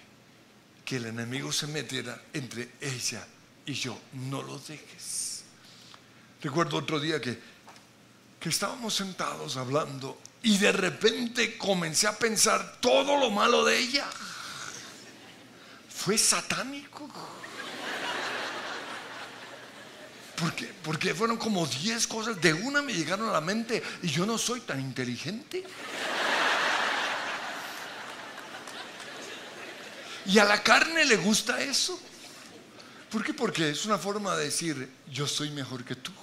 que 0.83 0.97
el 0.97 1.05
enemigo 1.05 1.53
se 1.53 1.67
metiera 1.67 2.21
entre 2.33 2.69
ella 2.81 3.25
y 3.71 3.75
yo. 3.75 3.97
No 4.13 4.41
lo 4.43 4.59
dejes. 4.59 5.43
Recuerdo 6.41 6.77
otro 6.77 6.99
día 6.99 7.19
que 7.19 7.51
que 8.41 8.49
estábamos 8.49 8.95
sentados 8.95 9.55
hablando 9.55 10.19
y 10.41 10.57
de 10.57 10.71
repente 10.71 11.59
comencé 11.59 12.07
a 12.07 12.17
pensar 12.17 12.79
todo 12.81 13.15
lo 13.17 13.29
malo 13.29 13.63
de 13.63 13.77
ella. 13.77 14.07
Fue 15.87 16.17
satánico. 16.17 17.07
Porque, 20.35 20.73
porque 20.81 21.13
fueron 21.13 21.37
como 21.37 21.67
10 21.67 22.07
cosas, 22.07 22.41
de 22.41 22.51
una 22.51 22.81
me 22.81 22.93
llegaron 22.93 23.29
a 23.29 23.31
la 23.31 23.41
mente 23.41 23.83
y 24.01 24.07
yo 24.07 24.25
no 24.25 24.39
soy 24.39 24.61
tan 24.61 24.79
inteligente. 24.79 25.63
Y 30.25 30.39
a 30.39 30.45
la 30.45 30.63
carne 30.63 31.05
le 31.05 31.17
gusta 31.17 31.61
eso. 31.61 32.01
¿Por 33.11 33.25
qué? 33.25 33.33
Porque 33.33 33.69
es 33.69 33.85
una 33.85 33.97
forma 33.97 34.35
de 34.37 34.45
decir, 34.45 34.89
yo 35.11 35.27
soy 35.27 35.51
mejor 35.51 35.83
que 35.83 35.95
tú. 35.95 36.13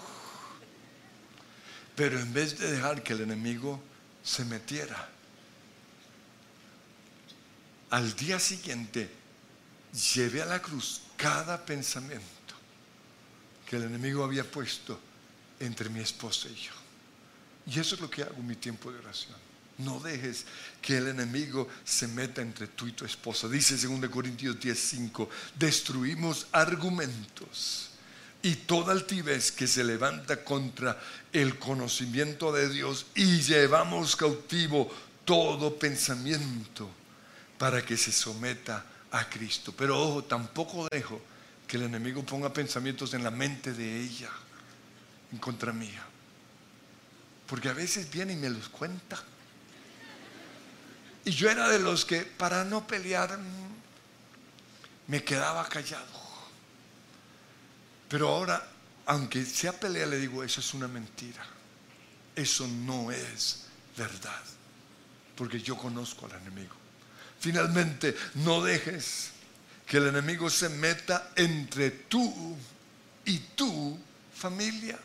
Pero 1.94 2.18
en 2.18 2.33
vez 2.33 2.59
de 2.59 2.72
dejar 2.72 3.03
que 3.03 3.12
el 3.12 3.20
enemigo 3.20 3.83
se 4.22 4.44
metiera, 4.46 5.11
al 7.90 8.16
día 8.16 8.40
siguiente 8.40 9.11
llevé 10.14 10.42
a 10.42 10.46
la 10.46 10.62
cruz 10.62 11.03
cada 11.16 11.64
pensamiento 11.64 12.24
que 13.68 13.77
el 13.77 13.83
enemigo 13.83 14.24
había 14.24 14.51
puesto 14.51 14.98
entre 15.61 15.90
mi 15.90 16.01
esposa 16.01 16.48
y 16.48 16.55
yo. 16.55 16.72
Y 17.66 17.79
eso 17.79 17.96
es 17.96 18.01
lo 18.01 18.09
que 18.09 18.22
hago 18.22 18.37
en 18.37 18.46
mi 18.46 18.57
tiempo 18.57 18.90
de 18.90 18.98
oración. 18.98 19.37
No 19.79 20.01
dejes 20.01 20.45
que 20.83 20.99
el 20.99 21.09
enemigo 21.09 21.69
se 21.85 22.09
meta 22.09 22.43
entre 22.43 22.67
tú 22.67 22.88
y 22.88 22.93
tu 22.93 23.05
esposa. 23.05 23.49
Dice 23.49 23.77
2 23.77 24.09
Corintios 24.11 24.59
10:5, 24.59 25.29
destruimos 25.57 26.49
argumentos 26.51 27.91
y 28.43 28.55
toda 28.55 28.93
altivez 28.93 29.53
que 29.53 29.67
se 29.67 29.85
levanta 29.85 30.45
contra 30.45 31.01
el 31.33 31.59
conocimiento 31.59 32.53
de 32.53 32.69
Dios 32.69 33.07
y 33.14 33.41
llevamos 33.41 34.17
cautivo 34.17 34.91
todo 35.25 35.79
pensamiento 35.79 36.88
para 37.59 37.85
que 37.85 37.97
se 37.97 38.12
someta 38.12 38.85
a 39.11 39.29
Cristo. 39.29 39.73
Pero 39.77 40.01
ojo, 40.01 40.25
tampoco 40.25 40.88
dejo 40.91 41.21
que 41.67 41.77
el 41.77 41.85
enemigo 41.85 42.25
ponga 42.25 42.53
pensamientos 42.53 43.14
en 43.14 43.23
la 43.23 43.31
mente 43.31 43.73
de 43.73 44.01
ella 44.01 44.31
en 45.33 45.38
contra 45.38 45.73
mía. 45.73 46.05
Porque 47.47 47.69
a 47.69 47.75
veces 47.75 48.11
viene 48.11 48.35
y 48.35 48.37
me 48.37 48.51
los 48.51 48.69
cuenta. 48.69 49.23
Y 51.29 51.33
yo 51.33 51.51
era 51.51 51.69
de 51.69 51.79
los 51.79 52.07
que 52.07 52.23
para 52.23 52.64
no 52.64 52.87
pelear 52.87 53.38
me 55.09 55.23
quedaba 55.23 55.69
callado. 55.69 56.07
Pero 58.09 58.31
ahora, 58.31 58.67
aunque 59.05 59.45
sea 59.45 59.79
pelea, 59.79 60.07
le 60.07 60.19
digo, 60.19 60.43
eso 60.43 60.61
es 60.61 60.73
una 60.73 60.88
mentira. 60.88 61.45
Eso 62.35 62.67
no 62.67 63.12
es 63.12 63.67
verdad. 63.95 64.43
Porque 65.37 65.61
yo 65.61 65.77
conozco 65.77 66.25
al 66.25 66.41
enemigo. 66.41 66.75
Finalmente, 67.38 68.17
no 68.37 68.62
dejes 68.64 69.33
que 69.87 69.99
el 69.99 70.07
enemigo 70.07 70.49
se 70.49 70.71
meta 70.71 71.33
entre 71.37 71.91
tú 71.91 72.57
y 73.27 73.38
tu 73.55 73.99
familia. 74.35 74.99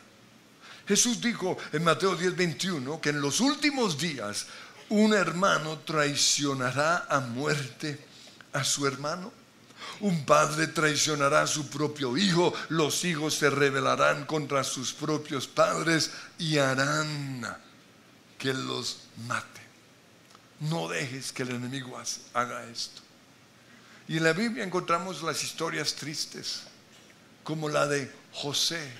Jesús 0.88 1.20
dijo 1.20 1.58
en 1.70 1.84
Mateo 1.84 2.16
10, 2.16 2.34
21 2.34 2.98
que 2.98 3.10
en 3.10 3.20
los 3.20 3.40
últimos 3.40 3.98
días 3.98 4.46
un 4.88 5.14
hermano 5.14 5.78
traicionará 5.80 7.06
a 7.08 7.20
muerte 7.20 8.04
a 8.52 8.64
su 8.64 8.86
hermano. 8.86 9.32
Un 10.00 10.24
padre 10.24 10.68
traicionará 10.68 11.42
a 11.42 11.46
su 11.46 11.68
propio 11.68 12.16
hijo, 12.16 12.52
los 12.68 13.04
hijos 13.04 13.34
se 13.34 13.50
rebelarán 13.50 14.26
contra 14.26 14.64
sus 14.64 14.92
propios 14.92 15.46
padres 15.46 16.10
y 16.38 16.58
harán 16.58 17.46
que 18.38 18.52
los 18.52 19.00
mate. 19.26 19.60
No 20.60 20.88
dejes 20.88 21.32
que 21.32 21.42
el 21.42 21.50
enemigo 21.50 22.00
haga 22.32 22.64
esto. 22.64 23.02
Y 24.08 24.18
en 24.18 24.24
la 24.24 24.32
Biblia 24.32 24.64
encontramos 24.64 25.22
las 25.22 25.42
historias 25.42 25.94
tristes, 25.94 26.62
como 27.42 27.68
la 27.68 27.86
de 27.86 28.10
José, 28.32 28.92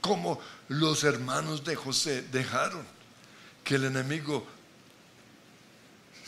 como 0.00 0.40
los 0.68 1.04
hermanos 1.04 1.64
de 1.64 1.76
José 1.76 2.22
dejaron 2.22 2.84
que 3.64 3.74
el 3.74 3.84
enemigo 3.84 4.46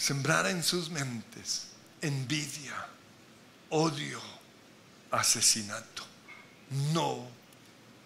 sembrara 0.02 0.50
en 0.50 0.64
sus 0.64 0.90
mentes 0.90 1.68
envidia, 2.00 2.74
odio, 3.70 4.20
asesinato. 5.12 6.02
No 6.92 7.28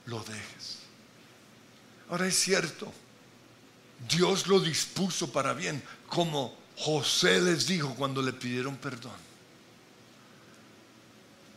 lo 0.05 0.23
dejes. 0.23 0.81
Ahora 2.11 2.27
es 2.27 2.39
cierto, 2.39 2.93
Dios 4.11 4.47
lo 4.47 4.61
dispuso 4.61 5.33
para 5.33 5.55
bien, 5.55 5.83
como 6.07 6.55
José 6.77 7.41
les 7.41 7.67
dijo 7.67 7.95
cuando 7.95 8.21
le 8.21 8.35
pidieron 8.35 8.77
perdón. 8.77 9.17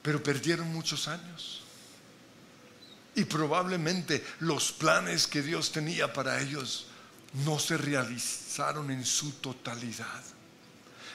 Pero 0.01 0.23
perdieron 0.23 0.71
muchos 0.71 1.09
años. 1.09 1.63
Y 3.13 3.25
probablemente 3.25 4.25
los 4.39 4.71
planes 4.71 5.27
que 5.27 5.41
Dios 5.41 5.73
tenía 5.73 6.13
para 6.13 6.39
ellos 6.39 6.88
no 7.33 7.59
se 7.59 7.77
realizaron 7.77 8.91
en 8.91 9.05
su 9.05 9.33
totalidad. 9.33 10.23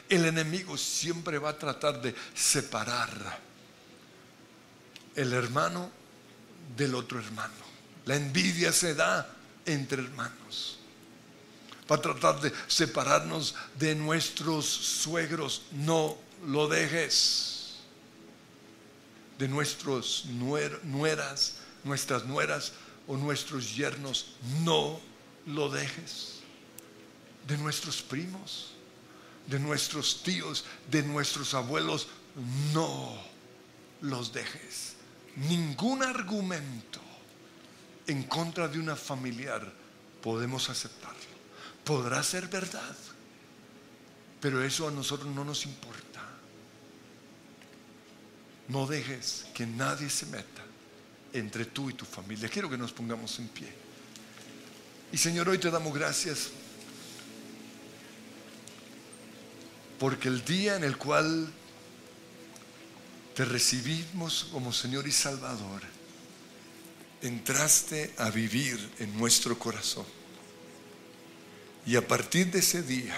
El 0.08 0.26
enemigo 0.26 0.76
siempre 0.76 1.38
va 1.38 1.50
a 1.50 1.58
tratar 1.58 2.00
de 2.00 2.14
separar 2.34 3.40
el 5.16 5.32
hermano 5.32 5.90
del 6.76 6.94
otro 6.94 7.18
hermano. 7.18 7.52
La 8.04 8.16
envidia 8.16 8.72
se 8.72 8.94
da 8.94 9.28
entre 9.64 10.02
hermanos. 10.02 10.78
Va 11.90 11.96
a 11.96 12.00
tratar 12.00 12.40
de 12.40 12.52
separarnos 12.66 13.54
de 13.78 13.94
nuestros 13.94 14.66
suegros. 14.66 15.62
No 15.72 16.16
lo 16.46 16.68
dejes. 16.68 17.76
De 19.38 19.48
nuestros 19.48 20.26
nueras, 20.26 21.54
nuestras 21.82 22.24
nueras 22.24 22.72
o 23.06 23.16
nuestros 23.16 23.74
yernos. 23.74 24.36
No 24.62 25.00
lo 25.46 25.68
dejes. 25.68 26.40
De 27.46 27.58
nuestros 27.58 28.00
primos 28.00 28.74
de 29.46 29.58
nuestros 29.58 30.22
tíos, 30.22 30.64
de 30.90 31.02
nuestros 31.02 31.54
abuelos, 31.54 32.08
no 32.72 33.16
los 34.00 34.32
dejes. 34.32 34.94
Ningún 35.36 36.02
argumento 36.02 37.00
en 38.06 38.22
contra 38.24 38.68
de 38.68 38.78
una 38.78 38.96
familiar, 38.96 39.72
podemos 40.22 40.70
aceptarlo. 40.70 41.34
Podrá 41.84 42.22
ser 42.22 42.48
verdad, 42.48 42.96
pero 44.40 44.62
eso 44.62 44.88
a 44.88 44.90
nosotros 44.90 45.34
no 45.34 45.44
nos 45.44 45.66
importa. 45.66 46.02
No 48.68 48.86
dejes 48.86 49.46
que 49.54 49.66
nadie 49.66 50.08
se 50.08 50.26
meta 50.26 50.64
entre 51.32 51.66
tú 51.66 51.90
y 51.90 51.94
tu 51.94 52.06
familia. 52.06 52.48
Quiero 52.48 52.70
que 52.70 52.78
nos 52.78 52.92
pongamos 52.92 53.38
en 53.38 53.48
pie. 53.48 53.83
Y 55.12 55.18
Señor, 55.18 55.48
hoy 55.48 55.58
te 55.58 55.70
damos 55.70 55.94
gracias 55.94 56.50
porque 59.98 60.28
el 60.28 60.44
día 60.44 60.76
en 60.76 60.84
el 60.84 60.98
cual 60.98 61.50
te 63.34 63.44
recibimos 63.44 64.48
como 64.52 64.72
Señor 64.72 65.06
y 65.08 65.12
Salvador, 65.12 65.82
entraste 67.22 68.12
a 68.18 68.30
vivir 68.30 68.78
en 68.98 69.16
nuestro 69.18 69.58
corazón. 69.58 70.06
Y 71.86 71.96
a 71.96 72.06
partir 72.06 72.50
de 72.50 72.60
ese 72.60 72.82
día, 72.82 73.14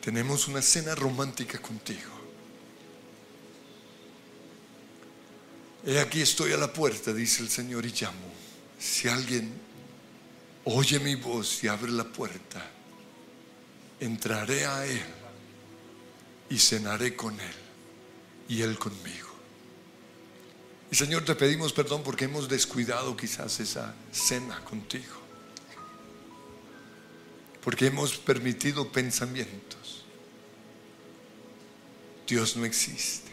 tenemos 0.00 0.48
una 0.48 0.62
cena 0.62 0.94
romántica 0.94 1.60
contigo. 1.60 2.10
He 5.86 5.98
aquí 6.00 6.20
estoy 6.20 6.52
a 6.52 6.56
la 6.56 6.72
puerta, 6.72 7.12
dice 7.12 7.42
el 7.42 7.50
Señor, 7.50 7.86
y 7.86 7.90
llamo. 7.90 8.32
Si 8.82 9.06
alguien 9.06 9.52
oye 10.64 10.98
mi 10.98 11.14
voz 11.14 11.62
y 11.62 11.68
abre 11.68 11.92
la 11.92 12.02
puerta, 12.02 12.68
entraré 14.00 14.66
a 14.66 14.84
Él 14.84 15.04
y 16.50 16.58
cenaré 16.58 17.14
con 17.14 17.38
Él 17.38 17.54
y 18.48 18.60
Él 18.60 18.76
conmigo. 18.80 19.28
Y 20.90 20.96
Señor, 20.96 21.24
te 21.24 21.36
pedimos 21.36 21.72
perdón 21.72 22.02
porque 22.02 22.24
hemos 22.24 22.48
descuidado 22.48 23.16
quizás 23.16 23.60
esa 23.60 23.94
cena 24.10 24.64
contigo. 24.64 25.14
Porque 27.62 27.86
hemos 27.86 28.18
permitido 28.18 28.90
pensamientos. 28.90 30.04
Dios 32.26 32.56
no 32.56 32.64
existe. 32.64 33.30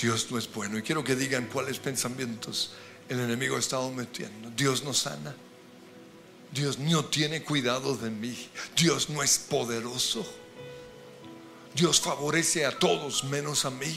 Dios 0.00 0.32
no 0.32 0.38
es 0.38 0.52
bueno. 0.52 0.78
Y 0.78 0.82
quiero 0.82 1.04
que 1.04 1.14
digan 1.14 1.46
cuáles 1.46 1.78
pensamientos 1.78 2.72
el 3.08 3.20
enemigo 3.20 3.56
ha 3.56 3.60
estado 3.60 3.90
metiendo. 3.90 4.50
Dios 4.50 4.82
no 4.82 4.92
sana. 4.92 5.34
Dios 6.52 6.78
no 6.78 7.04
tiene 7.06 7.42
cuidado 7.42 7.96
de 7.96 8.10
mí. 8.10 8.48
Dios 8.76 9.10
no 9.10 9.22
es 9.22 9.38
poderoso. 9.38 10.24
Dios 11.74 12.00
favorece 12.00 12.64
a 12.64 12.78
todos 12.78 13.24
menos 13.24 13.64
a 13.64 13.70
mí. 13.70 13.96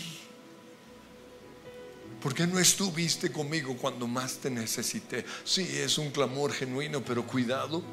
¿Por 2.22 2.34
qué 2.34 2.48
no 2.48 2.58
estuviste 2.58 3.32
conmigo 3.32 3.78
cuando 3.78 4.08
más 4.08 4.38
te 4.38 4.50
necesité? 4.50 5.24
Sí, 5.44 5.62
es 5.72 6.00
un 6.00 6.10
clamor 6.10 6.52
genuino, 6.52 7.06
pero 7.06 7.26
cuidado, 7.26 7.84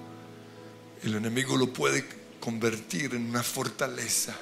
el 1.03 1.15
enemigo 1.15 1.57
lo 1.59 1.71
puede 1.71 2.05
convertir 2.41 3.15
en 3.15 3.29
una 3.29 3.43
fortaleza. 3.43 4.35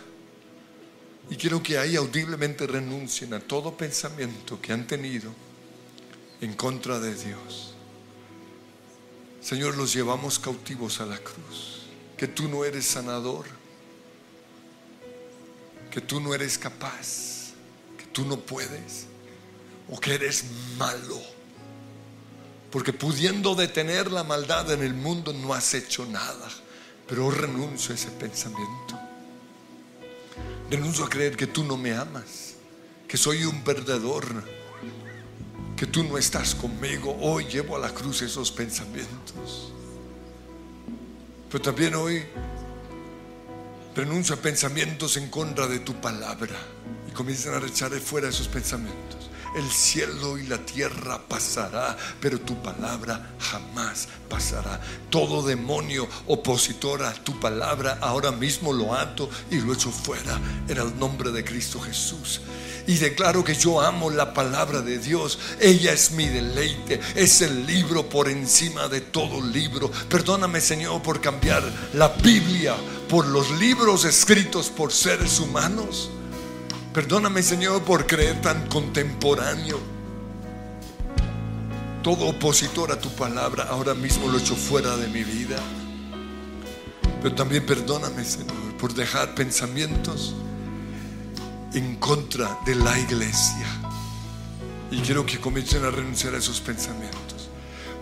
Y 1.28 1.36
quiero 1.36 1.60
que 1.62 1.78
ahí 1.78 1.96
audiblemente 1.96 2.66
renuncien 2.66 3.34
a 3.34 3.40
todo 3.40 3.76
pensamiento 3.76 4.60
que 4.60 4.72
han 4.72 4.86
tenido 4.86 5.34
en 6.42 6.54
contra 6.54 6.98
de 6.98 7.14
Dios. 7.14 7.72
Señor, 9.40 9.76
los 9.76 9.94
llevamos 9.94 10.38
cautivos 10.38 11.00
a 11.00 11.06
la 11.06 11.18
cruz. 11.18 11.82
Que 12.16 12.26
tú 12.26 12.48
no 12.48 12.64
eres 12.64 12.84
sanador, 12.84 13.46
que 15.90 16.00
tú 16.00 16.20
no 16.20 16.34
eres 16.34 16.58
capaz, 16.58 17.52
que 17.96 18.04
tú 18.12 18.24
no 18.24 18.38
puedes 18.38 19.06
o 19.88 19.98
que 19.98 20.14
eres 20.14 20.44
malo. 20.78 21.20
Porque 22.70 22.92
pudiendo 22.92 23.54
detener 23.54 24.10
la 24.10 24.24
maldad 24.24 24.70
en 24.72 24.82
el 24.82 24.94
mundo 24.94 25.32
no 25.32 25.54
has 25.54 25.74
hecho 25.74 26.06
nada. 26.06 26.48
Pero 27.06 27.30
renuncio 27.30 27.92
a 27.92 27.96
ese 27.96 28.10
pensamiento. 28.10 28.98
Renuncio 30.70 31.04
a 31.04 31.08
creer 31.08 31.36
que 31.36 31.46
tú 31.46 31.62
no 31.64 31.76
me 31.76 31.94
amas, 31.94 32.54
que 33.06 33.16
soy 33.16 33.44
un 33.44 33.62
perdedor, 33.62 34.42
que 35.82 35.88
tú 35.88 36.04
no 36.04 36.16
estás 36.16 36.54
conmigo. 36.54 37.18
Hoy 37.20 37.44
llevo 37.46 37.74
a 37.74 37.80
la 37.80 37.92
cruz 37.92 38.22
esos 38.22 38.52
pensamientos. 38.52 39.72
Pero 41.50 41.60
también 41.60 41.96
hoy 41.96 42.22
renuncio 43.96 44.36
a 44.36 44.38
pensamientos 44.38 45.16
en 45.16 45.28
contra 45.28 45.66
de 45.66 45.80
tu 45.80 46.00
palabra 46.00 46.54
y 47.08 47.10
comienzan 47.10 47.60
a 47.60 47.66
echar 47.66 47.90
de 47.90 47.98
fuera 47.98 48.28
esos 48.28 48.46
pensamientos. 48.46 49.28
El 49.54 49.70
cielo 49.70 50.38
y 50.38 50.46
la 50.46 50.58
tierra 50.58 51.20
pasará, 51.28 51.96
pero 52.20 52.40
tu 52.40 52.60
palabra 52.62 53.34
jamás 53.38 54.08
pasará. 54.28 54.80
Todo 55.10 55.42
demonio 55.42 56.08
opositor 56.26 57.02
a 57.02 57.12
tu 57.12 57.38
palabra 57.38 57.98
ahora 58.00 58.32
mismo 58.32 58.72
lo 58.72 58.94
ato 58.94 59.28
y 59.50 59.60
lo 59.60 59.74
echo 59.74 59.90
fuera 59.90 60.40
en 60.68 60.78
el 60.78 60.98
nombre 60.98 61.30
de 61.32 61.44
Cristo 61.44 61.80
Jesús. 61.80 62.40
Y 62.86 62.96
declaro 62.96 63.44
que 63.44 63.54
yo 63.54 63.80
amo 63.80 64.10
la 64.10 64.32
palabra 64.32 64.80
de 64.80 64.98
Dios. 64.98 65.38
Ella 65.60 65.92
es 65.92 66.12
mi 66.12 66.26
deleite. 66.26 67.00
Es 67.14 67.42
el 67.42 67.66
libro 67.66 68.08
por 68.08 68.28
encima 68.28 68.88
de 68.88 69.00
todo 69.00 69.40
libro. 69.40 69.90
Perdóname 70.08 70.60
Señor 70.60 71.02
por 71.02 71.20
cambiar 71.20 71.62
la 71.94 72.08
Biblia 72.08 72.74
por 73.08 73.26
los 73.26 73.50
libros 73.60 74.06
escritos 74.06 74.70
por 74.70 74.90
seres 74.90 75.38
humanos. 75.38 76.10
Perdóname, 76.92 77.42
Señor, 77.42 77.82
por 77.84 78.06
creer 78.06 78.42
tan 78.42 78.68
contemporáneo. 78.68 79.80
Todo 82.02 82.26
opositor 82.26 82.92
a 82.92 83.00
tu 83.00 83.08
palabra 83.10 83.64
ahora 83.70 83.94
mismo 83.94 84.28
lo 84.28 84.36
echo 84.36 84.54
fuera 84.54 84.94
de 84.98 85.08
mi 85.08 85.24
vida. 85.24 85.56
Pero 87.22 87.34
también 87.34 87.64
perdóname, 87.64 88.22
Señor, 88.26 88.76
por 88.78 88.92
dejar 88.92 89.34
pensamientos 89.34 90.34
en 91.72 91.96
contra 91.96 92.58
de 92.66 92.74
la 92.74 92.98
iglesia. 92.98 93.66
Y 94.90 95.00
quiero 95.00 95.24
que 95.24 95.40
comiencen 95.40 95.86
a 95.86 95.90
renunciar 95.90 96.34
a 96.34 96.38
esos 96.38 96.60
pensamientos. 96.60 97.48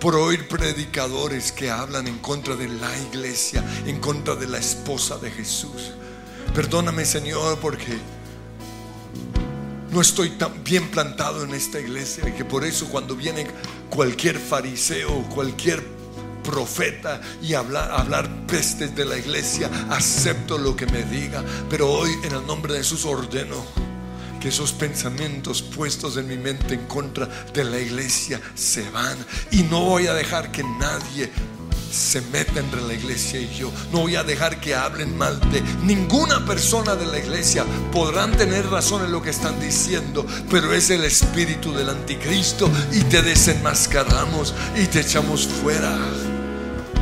Por 0.00 0.16
oír 0.16 0.48
predicadores 0.48 1.52
que 1.52 1.70
hablan 1.70 2.08
en 2.08 2.18
contra 2.18 2.56
de 2.56 2.66
la 2.66 2.98
iglesia, 2.98 3.62
en 3.86 4.00
contra 4.00 4.34
de 4.34 4.48
la 4.48 4.58
esposa 4.58 5.18
de 5.18 5.30
Jesús. 5.30 5.92
Perdóname, 6.54 7.04
Señor, 7.04 7.58
porque 7.60 8.00
no 9.92 10.00
estoy 10.00 10.30
tan 10.30 10.62
bien 10.62 10.88
plantado 10.90 11.42
en 11.44 11.54
esta 11.54 11.80
iglesia 11.80 12.28
y 12.28 12.32
que 12.32 12.44
por 12.44 12.64
eso 12.64 12.86
cuando 12.88 13.16
viene 13.16 13.46
cualquier 13.88 14.38
fariseo, 14.38 15.22
cualquier 15.34 15.84
profeta 16.42 17.20
y 17.42 17.54
hablar, 17.54 17.90
hablar 17.90 18.46
pestes 18.46 18.94
de 18.94 19.04
la 19.04 19.18
iglesia, 19.18 19.70
acepto 19.90 20.58
lo 20.58 20.76
que 20.76 20.86
me 20.86 21.02
diga, 21.04 21.44
pero 21.68 21.90
hoy 21.90 22.10
en 22.24 22.32
el 22.32 22.46
nombre 22.46 22.72
de 22.72 22.80
Jesús 22.80 23.04
ordeno 23.04 23.64
que 24.40 24.48
esos 24.48 24.72
pensamientos 24.72 25.60
puestos 25.60 26.16
en 26.16 26.26
mi 26.26 26.38
mente 26.38 26.74
en 26.74 26.86
contra 26.86 27.26
de 27.52 27.62
la 27.62 27.78
iglesia 27.78 28.40
se 28.54 28.88
van. 28.90 29.18
Y 29.50 29.64
no 29.64 29.84
voy 29.84 30.06
a 30.06 30.14
dejar 30.14 30.50
que 30.50 30.64
nadie 30.64 31.30
se 31.90 32.20
meta 32.20 32.60
entre 32.60 32.80
la 32.82 32.94
iglesia 32.94 33.40
y 33.40 33.48
yo. 33.54 33.72
No 33.92 34.00
voy 34.00 34.16
a 34.16 34.24
dejar 34.24 34.60
que 34.60 34.74
hablen 34.74 35.16
mal 35.16 35.38
de 35.50 35.62
ninguna 35.82 36.44
persona 36.44 36.94
de 36.94 37.06
la 37.06 37.18
iglesia. 37.18 37.64
Podrán 37.92 38.36
tener 38.36 38.66
razón 38.68 39.04
en 39.04 39.12
lo 39.12 39.22
que 39.22 39.30
están 39.30 39.58
diciendo, 39.60 40.26
pero 40.50 40.72
es 40.72 40.90
el 40.90 41.04
espíritu 41.04 41.72
del 41.72 41.90
anticristo 41.90 42.70
y 42.92 43.00
te 43.04 43.22
desenmascaramos 43.22 44.54
y 44.76 44.86
te 44.86 45.00
echamos 45.00 45.46
fuera. 45.46 45.96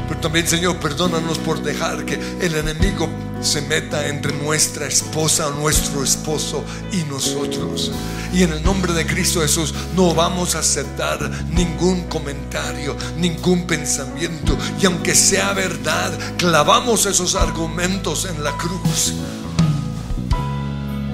Pero 0.09 0.21
también, 0.21 0.49
Señor, 0.49 0.79
perdónanos 0.79 1.39
por 1.39 1.63
dejar 1.63 2.05
que 2.07 2.15
el 2.41 2.55
enemigo 2.55 3.09
se 3.41 3.63
meta 3.63 4.09
entre 4.09 4.33
nuestra 4.33 4.87
esposa 4.87 5.51
nuestro 5.51 6.03
esposo 6.03 6.65
y 6.93 6.99
nosotros. 7.05 7.93
Y 8.33 8.43
en 8.43 8.53
el 8.53 8.63
nombre 8.63 8.93
de 8.93 9.07
Cristo 9.07 9.41
Jesús 9.41 9.75
no 9.95 10.15
vamos 10.15 10.55
a 10.55 10.61
aceptar 10.61 11.31
ningún 11.51 12.05
comentario, 12.05 12.97
ningún 13.17 13.67
pensamiento. 13.67 14.57
Y 14.81 14.87
aunque 14.87 15.15
sea 15.15 15.53
verdad, 15.53 16.13
clavamos 16.37 17.07
esos 17.07 17.35
argumentos 17.35 18.27
en 18.27 18.43
la 18.43 18.57
cruz. 18.57 19.15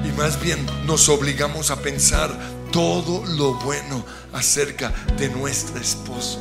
Y 0.04 0.12
más 0.18 0.40
bien 0.40 0.64
nos 0.86 1.08
obligamos 1.08 1.70
a 1.70 1.80
pensar 1.80 2.36
todo 2.72 3.24
lo 3.26 3.54
bueno 3.54 4.04
acerca 4.32 4.92
de 5.16 5.28
nuestra 5.28 5.80
esposa 5.80 6.40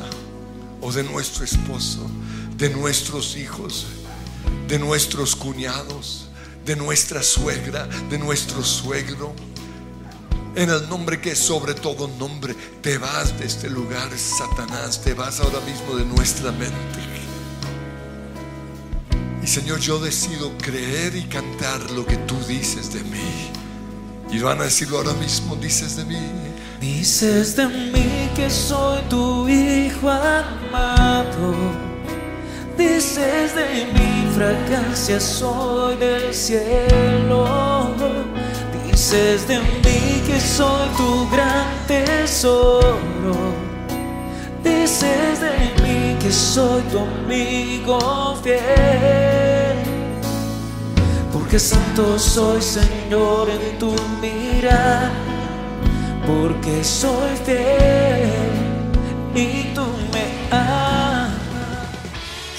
o 0.81 0.91
de 0.91 1.03
nuestro 1.03 1.43
esposo 1.45 2.09
de 2.57 2.69
nuestros 2.69 3.35
hijos, 3.35 3.85
de 4.67 4.79
nuestros 4.79 5.35
cuñados, 5.35 6.27
de 6.65 6.75
nuestra 6.75 7.23
suegra, 7.23 7.87
de 8.09 8.17
nuestro 8.17 8.63
suegro. 8.63 9.33
En 10.55 10.69
el 10.69 10.87
nombre 10.87 11.19
que 11.19 11.31
es 11.31 11.39
sobre 11.39 11.73
todo 11.73 12.07
nombre, 12.07 12.55
te 12.81 12.97
vas 12.97 13.37
de 13.39 13.45
este 13.45 13.69
lugar, 13.69 14.09
Satanás, 14.17 15.01
te 15.01 15.13
vas 15.13 15.39
ahora 15.39 15.59
mismo 15.61 15.95
de 15.95 16.05
nuestra 16.05 16.51
mente. 16.51 17.03
Y 19.43 19.47
Señor, 19.47 19.79
yo 19.79 19.99
decido 19.99 20.57
creer 20.57 21.17
y 21.17 21.23
cantar 21.23 21.91
lo 21.91 22.05
que 22.05 22.15
tú 22.15 22.35
dices 22.47 22.93
de 22.93 23.03
mí. 23.03 23.51
Y 24.31 24.39
van 24.39 24.61
a 24.61 24.63
decirlo 24.63 24.97
ahora 24.99 25.13
mismo, 25.15 25.57
dices 25.57 25.97
de 25.97 26.05
mí. 26.05 26.17
Dices 26.79 27.57
de 27.57 27.67
mí 27.67 28.29
que 28.37 28.49
soy 28.49 29.01
tu 29.09 29.49
hijo 29.49 30.09
amado. 30.09 31.53
Dices 32.77 33.55
de 33.55 33.87
mi 33.93 34.31
fragancia 34.33 35.19
soy 35.19 35.95
del 35.97 36.33
cielo. 36.33 37.87
Dices 38.85 39.47
de 39.47 39.59
mí 39.59 40.21
que 40.27 40.39
soy 40.39 40.87
tu 40.97 41.29
gran 41.29 41.67
tesoro. 41.87 43.35
Dices 44.63 45.41
de 45.41 45.83
mí 45.83 46.17
que 46.19 46.31
soy 46.31 46.81
tu 46.83 46.99
amigo 46.99 48.35
fiel. 48.43 49.77
Porque 51.31 51.59
santo 51.59 52.17
soy 52.17 52.61
Señor 52.61 53.49
en 53.49 53.77
tu 53.79 53.93
mirada 54.21 55.11
porque 56.25 56.83
soy 56.83 57.35
fiel 57.45 58.29
y 59.35 59.73
amas. 59.77 60.12